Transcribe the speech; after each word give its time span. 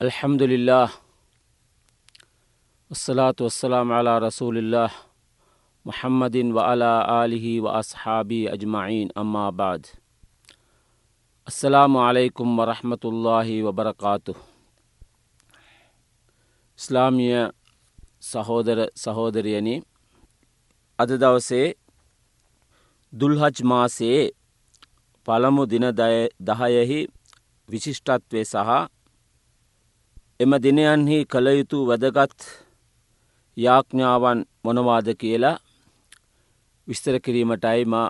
الحمد 0.00 0.42
لله 0.42 0.88
والصلاة 2.90 3.38
والسلام 3.40 3.92
على 3.92 4.18
رسول 4.18 4.58
الله 4.58 4.90
محمد 5.86 6.36
وعلى 6.36 6.92
آله 7.24 7.60
وأصحابه 7.60 8.52
أجمعين 8.52 9.08
أما 9.18 9.50
بعد 9.50 9.86
السلام 11.46 11.96
عليكم 11.96 12.58
ورحمة 12.58 13.02
الله 13.04 13.48
وبركاته 13.62 14.34
ඉස්ලාමිය 16.78 17.34
සහෝදර 18.22 18.78
සහෝදරයනි 18.96 19.74
අද 20.98 21.10
දවසේ 21.22 21.66
දුල්හජ් 23.12 23.60
මාසයේ 23.64 24.22
පළමු 25.26 25.66
දින 25.66 25.86
දහයෙහි 26.40 27.00
විශිෂ්ටත්වය 27.68 28.44
සහ 28.44 28.70
එම 30.39 30.51
දිනයන්හි 30.57 31.17
කළ 31.25 31.47
යුතු 31.49 31.77
වැදගත් 31.87 32.39
යාඥාවන් 33.57 34.39
මොනවාද 34.63 35.07
කියලා 35.15 35.61
විස්තර 36.87 37.15
කිරීමටයි 37.19 37.85
මා 37.85 38.07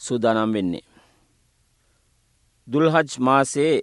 සූදානම් 0.00 0.52
වෙන්නේ. 0.52 0.84
දුල්හජ් 2.68 3.10
මාසේ 3.18 3.74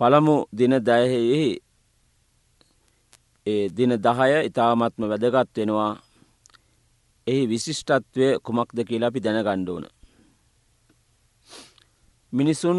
පළමු 0.00 0.36
දින 0.52 0.74
දයහෙහි 0.80 1.46
දින 3.70 3.92
දහය 3.98 4.30
ඉතාමත්ම 4.42 5.02
වැදගත් 5.04 5.56
වෙනවා 5.56 5.92
එහි 7.26 7.42
විශිෂ්ටත්වය 7.48 8.26
කුමක්ද 8.40 8.78
කියලා 8.84 9.08
අපි 9.08 9.20
දැන 9.20 9.44
ගණ්ඩෝන. 9.44 9.84
මිනිසුන් 12.32 12.78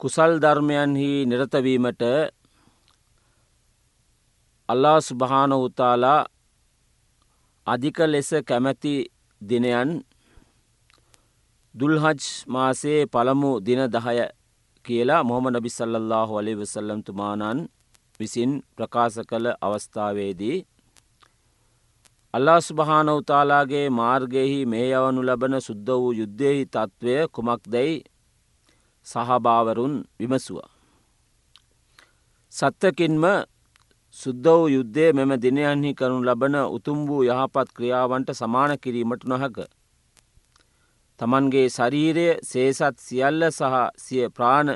කුසල් 0.00 0.32
ධර්මයන්හි 0.38 1.10
නිරතවීමට 1.24 2.02
අල්ලා 4.68 4.98
සුභාන 5.00 5.52
උතාලා 5.58 6.20
අධික 7.66 7.98
ලෙස 8.04 8.30
කැමැති 8.48 8.94
දිනයන් 9.40 9.90
දුල්හජ් 11.74 12.22
මාසේ 12.46 13.00
පළමු 13.06 13.50
දින 13.60 13.80
දහය 13.88 14.18
කියලා 14.84 15.22
මොහම 15.22 15.44
නබි 15.50 15.70
සල්ලල්له 15.70 16.28
වලි 16.30 16.54
වසල්ලම්තුමානන් 16.54 17.58
විසින් 18.20 18.50
ප්‍රකාශ 18.76 19.18
කළ 19.24 19.46
අවස්ථාවේදී 19.58 20.58
අල්ලා 22.34 22.60
සුභානවතාලාගේ 22.60 23.86
මාර්ගයෙහි 23.92 24.58
මේ 24.66 24.88
යවනු 24.92 25.20
ලබන 25.22 25.54
සුද්ද 25.60 25.88
වූ 25.92 26.12
යුද්ධයෙහි 26.12 26.64
තත්ත්වය 26.66 27.16
කුමක් 27.28 27.62
දැයි 27.68 27.96
සහභාවරුන් 29.06 29.94
විමසුවා. 30.18 30.70
සත්තකින්ම 32.52 33.24
සුද්ද 34.16 34.46
වූ 34.46 34.66
යුද්ධය 34.68 35.06
මෙම 35.12 35.32
දිනයන්හි 35.36 35.90
කරනු 35.94 36.18
ලබන 36.22 36.56
උතුම් 36.68 36.98
වූ 37.08 37.22
යහපත් 37.26 37.68
ක්‍රියාවන්ට 37.76 38.28
සමාන 38.32 38.72
කිරීමට 38.78 39.24
නොහැක. 39.24 39.56
තමන්ගේ 41.20 41.68
ශරීරය 41.68 42.28
සේසත් 42.42 42.96
සියල්ල 42.98 43.42
සහ 43.50 43.74
සිය 43.96 44.28
ප්‍රාණ 44.28 44.70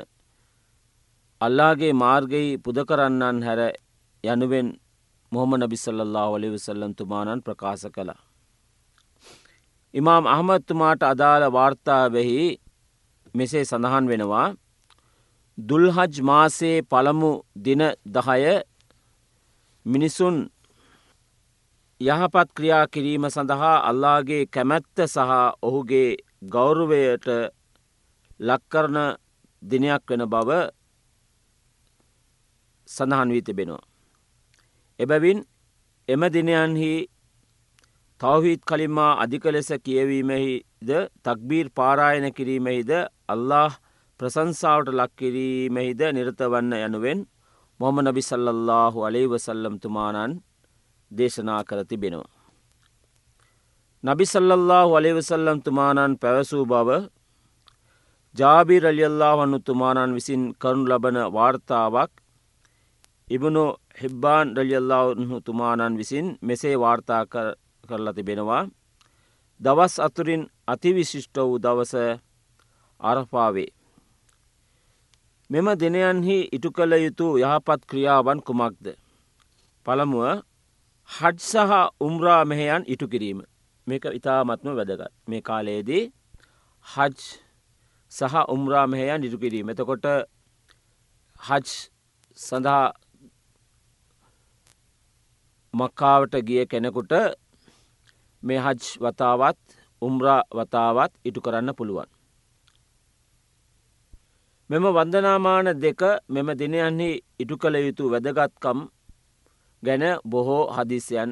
අල්ලාගේ 1.41 1.93
මාර්ගයි 1.95 2.57
පුද 2.57 2.77
කරන්නන් 2.85 3.37
හැර 3.43 3.61
යනුවෙන් 4.23 4.67
මොහම 5.31 5.51
නබිසල්له 5.55 6.23
වලි 6.31 6.49
වසල්ලන්තුමානන් 6.49 7.41
ප්‍රකාශ 7.41 7.87
කළා. 7.87 8.21
ඉමාම් 9.93 10.25
අහමත්තුමාට 10.27 11.01
අදාළ 11.03 11.45
වාර්තාවෙහි 11.51 12.41
මෙසේ 13.33 13.65
සඳහන් 13.65 14.05
වෙනවා 14.07 14.47
දුල්හජ් 15.57 16.21
මාසේ 16.21 16.77
පළමු 16.83 17.31
දින 17.57 17.81
දහය 18.07 18.63
මිනිසුන් 19.85 20.37
යහපත් 22.01 22.49
ක්‍රියා 22.55 22.87
කිරීම 22.87 23.25
සඳහා 23.27 23.77
අල්ලාගේ 23.89 24.43
කැමැත්ත 24.47 24.97
සහ 25.05 25.31
ඔහුගේ 25.61 26.17
ගෞරුවයට 26.45 27.27
ලක්කරන 28.39 28.97
දිනයක් 29.61 30.03
වෙන 30.09 30.23
බව 30.25 30.49
සඳහන් 32.87 33.29
වී 33.29 33.41
තිබෙනවා. 33.41 33.83
එබැවින් 34.99 35.39
එම 36.07 36.21
දිනයන්හි 36.29 36.93
තවහිත් 38.21 38.61
කලින්මා 38.65 39.19
අධික 39.21 39.45
ලෙස 39.45 39.69
කියවීමෙහිද 39.85 40.89
තක්බීර් 41.23 41.67
පාරායන 41.71 42.33
කිරීමෙහිද 42.33 42.91
අල්له 43.29 43.71
ප්‍රසංසාාවට 44.19 44.89
ලක්කිරීමෙහිද 44.91 46.01
නිරතවන්න 46.09 46.73
යනුවෙන් 46.79 47.19
මොම 47.79 47.95
නබි 47.99 48.21
සල්ලල්ලාහු 48.21 48.99
අලේවසල්ලම් 49.03 49.75
තුමානන් 49.79 50.31
දේශනා 51.11 51.61
කර 51.63 51.79
තිබෙනවා. 51.85 52.39
නබිසල්ලල්ලාහු 54.03 54.91
අලේවසල්ලම් 54.95 55.59
තුමානන් 55.61 56.13
පැවසූ 56.17 56.65
බව 56.65 56.89
ජාබී 58.35 58.79
රලියල්ලා 58.79 59.33
වන්නු 59.37 59.59
තුමානන් 59.59 60.13
විසින් 60.13 60.43
කරනු 60.55 60.83
ලබන 60.85 61.17
වාර්තාවක් 61.33 62.11
ඉබුණු 63.27 63.65
හිබ්බාන් 64.01 64.47
රලියල්ලාහු 64.57 65.41
තුමානන් 65.41 65.97
විසින් 65.97 66.37
මෙසේ 66.41 66.75
වාර්තා 66.79 67.23
කරලා 67.89 68.13
තිබෙනවා. 68.13 68.63
දවස් 69.59 69.95
අතුරින් 69.99 70.43
අතිවිශිෂ්ට 70.67 71.37
වූ 71.37 71.57
දවස 71.57 71.93
අරපාවේ. 72.99 73.69
මෙම 75.49 75.67
දිනයන්හි 75.81 76.37
ඉටු 76.55 76.69
කළ 76.71 76.93
යුතු 77.05 77.27
යහපත් 77.39 77.81
ක්‍රියාවන් 77.89 78.39
කුමක්ද. 78.47 78.85
පළමුුව 79.85 80.43
හඩ් 81.09 81.37
සහ 81.41 81.71
උම්රා 81.99 82.41
මෙහයන් 82.45 82.83
ඉටු 82.93 83.07
කිරීම 83.07 83.39
මේක 83.87 84.03
ඉතාමත්ම 84.17 84.75
වැදගත් 84.79 85.13
මේ 85.27 85.41
කාලයේදී 85.41 86.03
හජ් 86.85 87.15
සහ 88.11 88.35
උම්රා 88.55 88.85
මෙහයන් 88.87 89.23
ඉටු 89.23 89.37
කිරීම 89.43 89.71
එතකොට 89.73 90.05
හජ් 91.39 91.67
සඳහා 92.37 92.85
මක්කාවට 95.73 96.33
ගිය 96.47 96.63
කෙනෙකුට 96.65 97.13
මේ 98.43 98.59
හජ් 98.59 98.79
වතාවත් 99.03 99.59
උම්රා 100.01 100.41
වතාවත් 100.51 101.11
ඉටු 101.25 101.39
කරන්න 101.41 101.77
පුළුවන්. 101.77 102.09
මෙම 104.69 104.85
වන්දනාමාන 104.87 105.67
දෙක 105.81 106.01
මෙම 106.29 106.47
දිනයන්හි 106.59 107.09
ඉටු 107.41 107.55
කළ 107.57 107.75
යුතු 107.77 108.03
වැදගත්කම් 108.13 108.79
ගැන 109.83 110.03
බොහෝ 110.23 110.63
හදිසියන් 110.75 111.31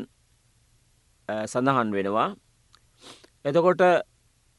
සඳහන් 1.45 1.89
වෙනවා. 1.95 2.29
එතකොට 3.45 3.81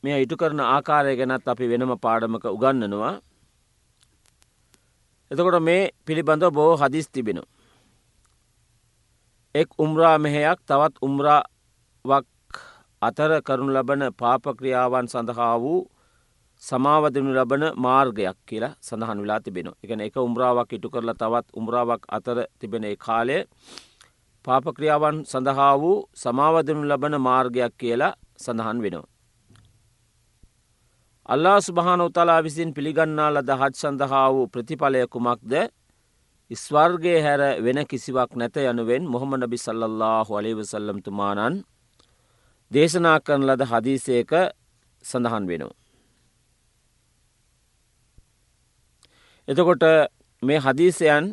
මෙය 0.05 0.23
ඉටු 0.25 0.37
කරන 0.37 0.61
ආකාරය 0.67 1.13
ගැනත් 1.19 1.49
අපි 1.49 1.67
වෙනම 1.67 1.93
පාඩමක 2.05 2.45
උගන්නනවා. 2.47 3.15
එතකොට 5.31 5.59
මේ 5.61 5.91
පිළිබඳව 6.07 6.55
බොහෝ 6.55 6.77
හදිස් 6.77 7.07
තිබෙන. 7.11 7.41
එක් 9.55 9.69
උම්රා 9.79 10.17
මෙහයක් 10.19 10.59
තවත් 10.69 10.95
උම්රාවක් 11.07 12.27
අතර 13.03 13.31
කරනු 13.47 13.71
ලබන 13.75 14.03
පාපක්‍රියාවන් 14.21 15.07
සඳහා 15.13 15.55
වූ 15.63 15.81
සමාවදනු 16.63 17.31
ලබන 17.33 17.65
මාර්ගයක් 17.77 18.39
කියලා 18.45 18.75
සඳහන් 18.81 19.19
වෙලා 19.23 19.41
තිබෙන 19.41 19.69
එක 19.77 19.91
එක 19.99 20.17
උම්රාවක් 20.19 20.73
ඉටු 20.73 20.89
කරලා 20.91 21.15
තවත් 21.15 21.47
උම්රාවක් 21.55 22.03
අතර 22.09 22.39
තිබෙන 22.61 22.85
කාලය 22.97 23.37
පාපක්‍රියාවන් 24.45 25.17
සඳහා 25.25 25.75
වූ 25.77 25.97
සමාවදනු 26.15 26.83
ලබන 26.85 27.15
මාර්ගයක් 27.21 27.73
කියලා 27.77 28.19
සඳහන් 28.37 28.79
වෙනවා. 28.83 29.07
අල්ලා 31.29 31.59
ස්භාන 31.61 32.01
උතලා 32.01 32.41
විසින් 32.43 32.71
පිළිගන්නා 32.75 33.31
ලද 33.31 33.51
හත් 33.53 33.75
සඳහා 33.77 34.27
වූ 34.33 34.47
ප්‍රතිඵලය 34.47 35.01
කුමක්ද 35.07 35.53
ස්වර්ගේ 36.51 37.19
හැර 37.21 37.43
වෙන 37.61 37.79
කිසිවක් 37.87 38.31
නැත 38.35 38.57
යනුවෙන් 38.63 39.03
මොහොම 39.05 39.33
නබි 39.37 39.59
සල්ලල්له 39.59 40.29
අලිවසල්ලම්තුමානන් 40.33 41.55
දේශනා 42.71 43.19
කරන 43.21 43.43
ලද 43.45 43.63
හදිසයක 43.65 44.33
සඳහන් 45.05 45.45
වෙනවා. 45.47 45.88
එතකොට 49.49 49.85
මේ 50.43 50.59
හදීසයන් 50.59 51.25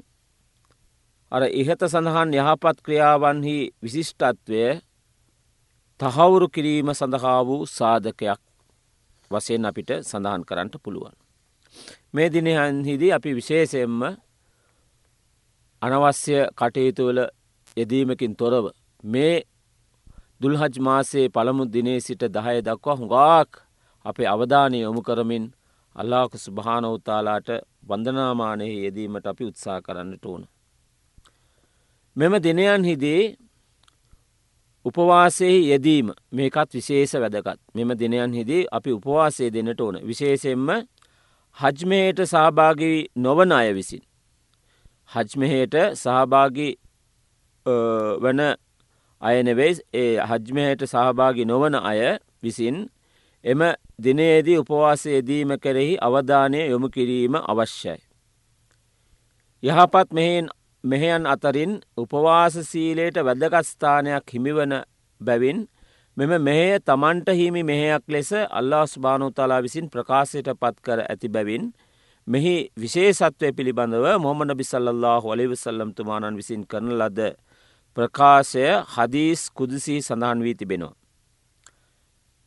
අර 1.31 1.43
ඉහත 1.53 1.81
සඳහන් 1.83 2.29
යහපත් 2.33 2.77
ක්‍රියාවන්හි 2.81 3.57
විශිෂ්ටත්වය 3.81 4.63
තහවුරු 5.99 6.47
කිරීම 6.49 6.89
සඳහා 6.91 7.39
වූ 7.43 7.63
සාධකයක් 7.67 8.41
වසයෙන් 9.31 9.65
අපිට 9.65 9.91
සඳහන් 10.01 10.41
කරන්නට 10.43 10.75
පුළුවන්. 10.79 11.15
මේ 12.13 12.29
දිනහන්හිදී 12.29 13.11
අපි 13.11 13.31
විශේෂයෙන්ම 13.33 14.01
අනවශ්‍ය 15.81 16.37
කටයුතුවල 16.53 17.19
යෙදීමකින් 17.77 18.33
තොරව 18.33 18.65
මේ 19.03 19.35
දුල්හජ් 20.41 20.75
මාසේ 20.79 21.27
පළමු 21.29 21.63
දිනේ 21.67 21.99
සිට 21.99 22.23
දහය 22.29 22.57
දක්වා 22.61 22.95
හුඟාක් 22.95 23.49
අපේ 24.05 24.27
අවධානය 24.27 24.77
යොමු 24.77 25.01
කරමින් 25.01 25.45
අල්ලාක 25.95 26.31
සුභානවතාලාට 26.37 27.49
වන්දනාමානයේ 27.85 28.83
යෙදීමට 28.83 29.27
අපි 29.27 29.45
උත්සා 29.45 29.81
කරන්නට 29.81 30.25
ඕන. 30.25 30.43
මෙම 32.15 32.33
දිනයන් 32.43 32.83
හිදී 32.83 33.37
උපවාසයෙහි 34.85 35.69
යෙදීම 35.69 36.07
මේකත් 36.31 36.73
විශේෂ 36.73 37.13
වැදගත් 37.15 37.59
මෙම 37.73 37.89
දිනයන් 37.93 38.33
හිදී 38.33 38.65
අපි 38.71 38.91
උපවාසය 38.91 39.49
දෙනට 39.49 39.81
ඕන 39.81 39.95
විශේෂෙන්ම 40.03 40.69
හජ්මයට 41.57 42.19
සහභාගී 42.23 42.99
නොවන 43.15 43.51
අය 43.51 43.73
විසින්. 43.73 44.03
හජ්මහයට 45.07 45.75
සහභාගි 45.95 46.69
වන 48.21 48.41
අයනෙවෙයි 49.21 49.75
ඒ 49.93 50.17
හජ්මයට 50.21 50.81
සහභාගි 50.85 51.45
නොවන 51.45 51.75
අය 51.81 52.01
විසින් 52.43 52.77
එම 53.45 53.61
දිනයේදී 53.99 54.57
උපවාසයේදීම 54.57 55.51
කෙරෙහි 55.59 55.97
අවධානය 55.99 56.59
යොමු 56.63 56.89
කිරීම 56.89 57.35
අවශ්‍යයි. 57.35 58.01
යහපත් 59.63 60.09
මෙහෙන් 60.11 60.47
මෙහයන් 60.83 61.23
අතරින් 61.25 61.71
උපවාසසීලයට 61.97 63.17
වැදගස්ථානයක් 63.19 64.25
හිමිවන 64.33 64.73
බැවින් 65.21 65.59
මෙම 66.17 66.31
මෙහය 66.39 66.79
තමන්ට 66.81 67.29
හිමි 67.31 67.61
මෙහයක් 67.63 68.03
ලෙස 68.07 68.31
අල්ලා 68.51 68.85
ස්භානෝතලා 68.85 69.61
විසින් 69.61 69.89
ප්‍රකාශයට 69.89 70.49
පත් 70.55 70.75
කර 70.81 70.99
ඇති 71.01 71.29
බැවින් 71.29 71.63
මෙහි 72.27 72.55
විශේෂත්වය 72.75 73.51
පිළිබඳව 73.51 74.05
මොහමන 74.17 74.51
බිසල්له 74.55 75.25
ඔලිවසල්ලම්තුමානන් 75.25 76.35
විසින් 76.35 76.61
කරන 76.65 76.89
ලද 76.93 77.19
ප්‍රකාශය 77.97 78.65
හදීස් 78.93 79.41
කුදසී 79.51 79.99
සඳහන් 80.01 80.39
වී 80.41 80.55
තිබෙනවා. 80.55 80.95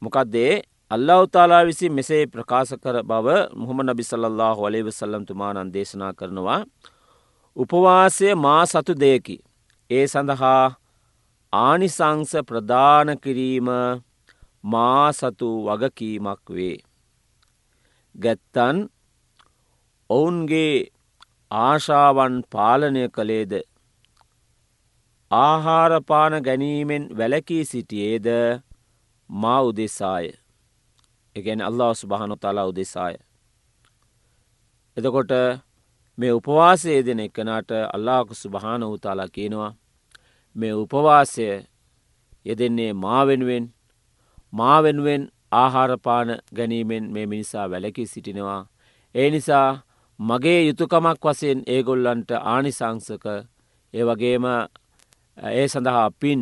මොකක්දේ 0.02 0.52
අල්ලවතාලා 0.90 1.64
විසි 1.64 1.88
මෙසේ 1.90 2.26
ප්‍රකාශ 2.26 2.72
කර 2.74 2.96
බව 3.02 3.28
මුහම 3.54 3.78
නබිසල්له 3.84 4.56
ඔලිවසල්ලම්තුමානන් 4.58 5.72
දේශනා 5.74 6.12
කරනවා 6.12 6.60
උපවාසය 7.56 8.28
මා 8.36 8.62
සතු 8.66 8.92
දෙයකි. 8.94 9.36
ඒ 9.90 10.06
සඳහා 10.06 10.64
ආනිසංස 11.52 12.32
ප්‍රධාන 12.48 13.08
කිරීම 13.18 13.68
මා 14.64 15.12
සතු 15.12 15.50
වගකීමක් 15.66 16.44
වේ. 16.50 16.76
ගැත්තන් 18.14 18.76
ඔවුන්ගේ 20.10 20.74
ආශාවන් 21.50 22.42
පාලනය 22.50 23.04
කළේද 23.10 23.52
ආහාරපාන 25.30 26.42
ගැනීමෙන් 26.42 27.08
වැලකී 27.18 27.64
සිටියේද 27.66 28.26
මා 29.30 29.62
උදෙසාය. 29.62 30.28
එකැන 31.38 31.60
අල්له 31.60 31.94
ස්භානො 31.94 32.36
තලා 32.36 32.66
උදෙසාය. 32.66 33.14
එතකොට 34.96 35.32
මේ 36.18 36.32
උපවාසය 36.32 36.92
දෙන 37.06 37.20
එකනට 37.20 37.70
අල්ලාකු 37.88 38.34
සුභාන 38.34 38.82
වූතාලා 38.82 39.28
කියනවා 39.28 39.72
මේ 40.56 40.74
උපවාසය 40.74 41.46
යෙදෙන්නේ 42.46 42.92
මාවෙනුවෙන් 42.94 43.64
මාවෙනුවෙන් 44.52 45.22
ආහාරපාන 45.52 46.28
ගැනීමෙන් 46.56 47.04
මේ 47.12 47.26
මිනිසා 47.26 47.70
වැලකි 47.70 48.06
සිටිනවා. 48.06 48.66
ඒ 49.14 49.30
නිසා 49.30 49.82
මගේ 50.20 50.60
යුතුකමක් 50.62 51.24
වසයෙන් 51.24 51.60
ඒගොල්ලන්ට 51.66 52.30
ආනිසංසක 52.44 53.24
ඒ 53.94 54.04
වගේම 54.04 54.44
ඒ 55.50 55.68
සඳහා 55.68 56.10
පින් 56.20 56.40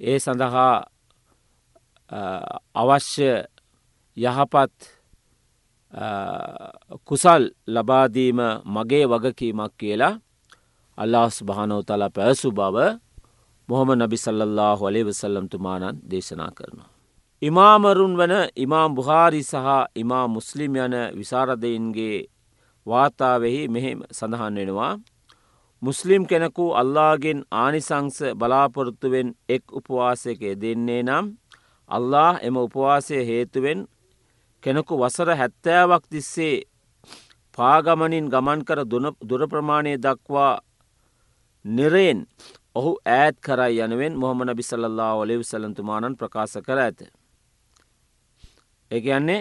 ඒ 0.00 0.18
සඳහා 0.18 0.74
අවශ්‍ය 2.74 3.30
යහපත් 4.18 4.76
කුසල් 7.00 7.42
ලබාදීම 7.66 8.40
මගේ 8.66 9.06
වගකීමක් 9.06 9.72
කියලා 9.76 10.14
අල්ලාස් 10.98 11.36
භානෝ 11.42 11.82
තල 11.82 12.02
පැසු 12.10 12.50
බව 12.50 12.76
මොහොම 13.68 13.90
නබිසල්ලල්ලා 13.94 14.76
හොලේ 14.76 15.04
වසල්ලම්තුමානන් 15.04 16.00
දේශනා 16.10 16.50
කරනවා. 16.50 16.90
ඉමාමරුන් 17.42 18.16
වන 18.16 18.34
ඉමාම් 18.56 18.94
බුහාරි 18.94 19.42
සහ 19.42 19.66
ඉමා 19.94 20.26
මුස්ලිම් 20.28 20.72
යන 20.76 20.94
විසාරදයින්ගේ 21.14 22.26
වාතාවෙහි 22.86 23.68
මෙහෙම 23.68 24.00
සඳහන් 24.10 24.54
වෙනවා. 24.56 24.94
මුස්ලිම් 25.82 26.22
කෙනකු 26.26 26.64
අල්ලාගෙන් 26.72 27.44
ආනිසංස 27.52 28.16
බලාපොරොත්තුවෙන් 28.34 29.28
එක් 29.48 29.64
උපවාසයකය 29.72 30.50
දෙන්නේ 30.56 31.02
නම් 31.02 31.26
අල්ලා 31.90 32.32
එම 32.40 32.56
උපවාසය 32.56 33.16
හේතුවෙන් 33.22 33.80
කෙනෙකු 34.68 34.94
වසර 34.98 35.30
හැත්තෑවක් 35.32 36.04
තිස්සේ 36.10 36.56
පාගමනින් 37.58 38.26
ගමන් 38.28 38.64
කර 38.64 38.80
දුරප්‍රමාණය 39.22 39.94
දක්වා 39.96 40.60
නිරයෙන් 41.64 42.20
ඔහු 42.74 42.90
ඈත් 43.06 43.36
කරයි 43.40 43.80
යනුවෙන් 43.80 44.14
මොහම 44.14 44.44
නබිසල්له 44.44 45.06
ඔලිව් 45.14 45.40
සලන්තුමානන් 45.42 46.16
ප්‍රකාශ 46.16 46.58
කර 46.60 46.78
ඇත. 46.78 47.00
එකන්නේ 48.90 49.40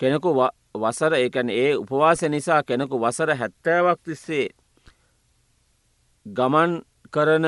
කෙනෙකු 0.00 0.34
වසර 0.74 1.12
ඒකැන 1.14 1.50
ඒ 1.52 1.72
උපවාස 1.76 2.22
නිසා 2.24 2.62
කෙනෙකු 2.62 2.96
වසර 2.98 3.30
හැත්තෑවක් 3.36 4.00
තිස්සේ 4.02 4.46
ගමන් 6.26 6.72
කරන 7.12 7.46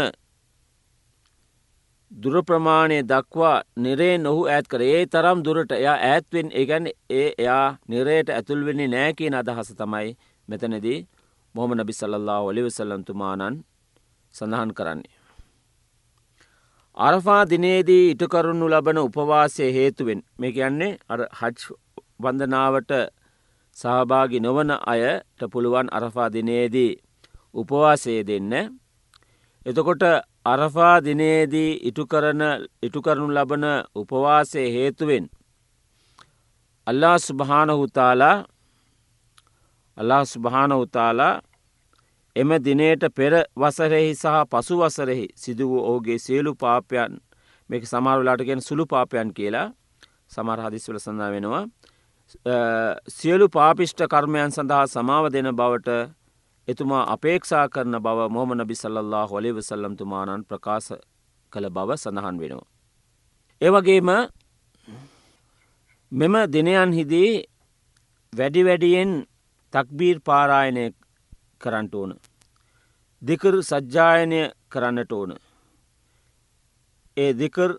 දුරප්‍රමාණය 2.13 2.97
දක්වා 3.03 3.63
නිරේ 3.77 4.15
නොහු 4.19 4.41
ඇත් 4.47 4.67
කර 4.67 4.83
ඒ 4.85 5.03
තරම් 5.07 5.39
දුරට 5.45 5.73
එයා 5.73 5.99
ඇත්වෙන් 6.05 6.49
ඒගැන 6.53 6.87
ඒ 7.11 7.29
එයා 7.39 7.67
නිරයට 7.89 8.29
ඇතුල්වෙන්නේ 8.31 8.89
නෑ 8.89 9.13
කියන 9.13 9.35
අදහස 9.35 9.71
තමයි 9.75 10.11
මෙතනදී 10.49 10.99
මොහම 11.55 11.71
නබි 11.75 11.93
සල්له 11.93 12.39
ඔලිවසල්ලන්තුමානන් 12.43 13.57
සඳහන් 14.35 14.73
කරන්නේ. 14.75 15.13
අරෆා 16.97 17.43
දිනේදී 17.45 18.05
ඉටකරුණු 18.11 18.67
ලබන 18.69 18.99
උපවාසය 18.99 19.71
හේතුවෙන් 19.73 20.21
මේ 20.39 20.53
කියන්නේ 20.53 20.93
අ 21.09 21.15
හච් 21.39 21.61
වන්දනාවට 22.21 22.93
සහභාගි 23.77 24.39
නොවන 24.41 24.71
අයට 24.87 25.41
පුළුවන් 25.53 25.89
අරෆා 25.93 26.29
දිනේදී 26.29 26.93
උපවාසය 27.55 28.15
දෙන්න. 28.25 28.53
එතකොට 29.67 30.03
අරෆා 30.47 31.01
දිනේදී 31.01 31.73
ඉටු 31.83 33.01
කරනු 33.03 33.27
ලබන 33.29 33.65
උපවාසය 33.95 34.63
හේතුවෙන් 34.69 35.27
අල්ලා 36.87 37.19
ස්භානහුතාලා 37.19 38.37
අල්ලා 39.97 40.25
ස්භානහුතාලා 40.27 41.35
එම 42.37 42.51
දිනයට 42.59 43.05
පෙර 43.13 43.33
වසරෙහි 43.55 44.15
සහ 44.15 44.37
පසු 44.51 44.75
වසරෙහි 44.79 45.27
සිදු 45.37 45.65
වූ 45.67 45.83
ඕගේ 45.85 46.19
සියලු 46.19 46.55
පාපයන් 46.55 47.21
මේක 47.71 47.85
සමාරුලාටගෙන් 47.85 48.61
සුළු 48.61 48.87
පාපයන් 48.87 49.35
කියලා 49.35 49.69
සමර 50.27 50.61
හදිස්වල 50.61 50.99
සඳා 50.99 51.31
වෙනවා. 51.31 51.65
සියලු 53.09 53.49
පාපිෂ්ට 53.49 54.01
කර්මයන් 54.07 54.51
සඳහා 54.51 54.87
සමාව 54.87 55.25
දෙන 55.29 55.49
බවට 55.53 55.89
එතුමා 56.71 57.05
අපේක්ෂා 57.15 57.67
කරන 57.69 57.97
බව 57.99 58.29
මොහම 58.29 58.51
නබි 58.55 58.75
සල්له 58.75 59.23
හොලි 59.31 59.51
වසල්ලම්තුමානන් 59.57 60.43
ප්‍රකාශ 60.45 60.91
කළ 61.53 61.67
බව 61.69 61.91
සඳහන් 61.97 62.37
වෙනවා. 62.43 62.69
ඒවගේම 63.61 64.11
මෙම 66.13 66.35
දිනයන් 66.53 66.93
හිදී 66.93 67.33
වැඩි 68.33 68.63
වැඩියෙන් 68.65 69.13
තක්බීර් 69.73 70.17
පාරායනය 70.21 70.85
කරන්නට 71.63 71.95
ඕන. 71.95 72.11
දෙකර 73.23 73.55
සජ්ජායනය 73.63 74.41
කරන්නට 74.73 75.13
ඕන. 75.13 75.33
ඒ 77.17 77.33
දෙකර් 77.33 77.71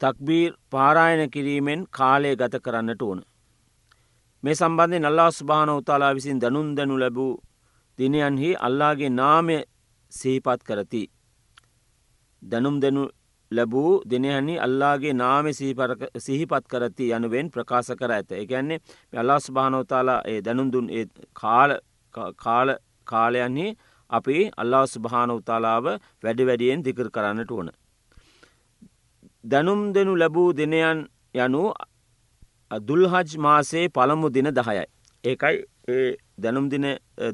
තක්බීර් 0.00 0.50
පාරායන 0.70 1.22
කිරීමෙන් 1.30 1.80
කාලය 1.90 2.30
ගත 2.36 2.54
කරන්නට 2.62 3.02
ඕන. 3.02 3.20
මේ 4.42 4.54
සම්බන්ධය 4.54 4.98
නල්ලා 4.98 5.30
ස්භාන 5.30 5.70
උතාලා 5.70 6.14
විසින් 6.14 6.40
දනුන් 6.40 6.68
දැනු 6.76 6.96
ලැබූ 6.98 7.32
දිනයන්හි 8.00 8.50
අල්ලාගේ 8.58 9.10
නාමය 9.12 9.56
සිහිපත් 10.12 10.60
කරති. 10.62 11.02
දැනුම් 12.42 12.76
දෙනු 12.82 13.02
ලැබූ 13.50 13.92
දිනයහනි 14.06 14.54
අල්ලාගේ 14.58 15.14
නාම 15.14 15.46
සිහිපත් 16.18 16.64
කරති 16.68 17.10
යනුවෙන් 17.12 17.50
ප්‍රකාශ 17.50 17.92
කර 17.94 18.12
ඇත. 18.12 18.30
එකන්නේ 18.34 18.82
අල්ලාස් 19.14 19.46
භානෝතාලා 19.50 20.20
ඒ 20.24 20.40
දැනුන්දුන් 20.40 20.86
කාල 21.34 22.70
කාලයන්හි 23.06 23.66
අපි 24.10 24.36
අල්ලා 24.56 24.86
ස්භාන 24.86 25.30
උතාලාව 25.30 25.86
වැඩි 26.22 26.46
වැඩියෙන් 26.46 26.84
දිකර 26.84 27.08
කරන්නට 27.10 27.50
ඕන. 27.50 27.68
දැනුම් 29.44 29.80
දෙනු 29.94 30.16
ලැබූ 30.16 30.48
දිනයන් 30.52 30.98
යනු 31.36 31.62
දුල්හජ් 32.70 33.38
මාසේ 33.38 33.86
පළමු 33.88 34.26
දින 34.30 34.48
දහයයි. 34.50 34.84
ඒකයි 35.24 35.56
ඒ 36.40 36.42
දැනුම් 36.42 36.68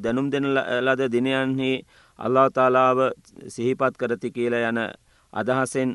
දැනුම් 0.03 0.31
දෙන 0.31 0.45
ලද 0.87 1.01
දිනයන්හි 1.09 1.85
අල්ලාතාලාව 2.19 2.99
සිහිපත් 3.49 3.95
කරති 3.99 4.31
කියල 4.31 4.55
යන 4.55 4.79
අදහසෙන් 5.33 5.91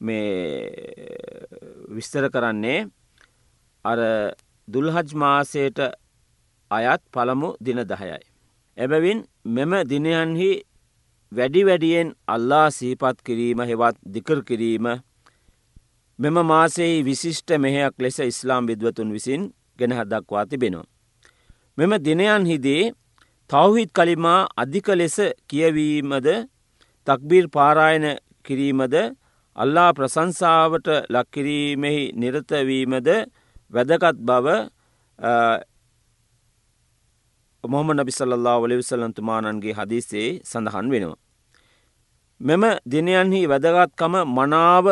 මේ 0.00 1.06
විස්තර 1.88 2.28
කරන්නේ 2.30 2.88
අර 3.84 3.98
දුල්හජ් 4.68 5.14
මාසයට 5.14 5.78
අයත් 6.70 7.02
පළමු 7.12 7.48
දින 7.60 7.78
දහයයි. 7.84 8.20
එබැවින් 8.78 9.24
මෙම 9.46 9.72
දිනයන්හි 9.88 10.50
වැඩි 11.32 11.66
වැඩියෙන් 11.66 12.14
අල්ලා 12.26 12.70
සීපත් 12.70 13.18
කිරීම 13.24 13.60
හෙවත් 13.60 13.96
දිකර 14.04 14.42
කිරීම 14.42 14.86
මෙම 16.18 16.36
මාසෙහි 16.46 17.04
විශිෂ්ට 17.04 17.50
මෙහයක් 17.58 17.94
ලෙස 17.98 18.18
ඉස්ලාම් 18.20 18.66
විද්වතුන් 18.66 19.12
විසින් 19.12 19.52
ගෙනහ 19.78 20.02
දක්වා 20.04 20.46
තිබෙනවා. 20.46 20.91
මෙම 21.78 21.92
දිනයන්හිදී 21.98 22.92
තවහිත් 23.50 23.90
කලිමා 23.90 24.48
අධික 24.56 24.88
ලෙස 24.90 25.16
කියවීමද 25.48 26.28
තක්බීර් 27.06 27.46
පාරායන 27.48 28.06
කිරීමද 28.44 28.94
අල්ලා 29.56 29.90
ප්‍රසංසාවට 29.92 30.88
ලක්කිරීමෙහි 31.08 32.02
නිරතවීමද 32.14 33.08
වැදගත් 33.72 34.18
බව 34.20 34.46
මොහම 37.64 37.88
නබිසල්له 37.92 38.54
වලවිසල්ලන්තුමානන්ගේ 38.62 39.72
හදිසේ 39.72 40.28
සඳහන් 40.42 40.86
වෙනවා. 40.90 41.20
මෙම 42.40 42.64
දිනයන්හි 42.86 43.40
වැදගත්කම 43.46 44.14
මනාව 44.28 44.86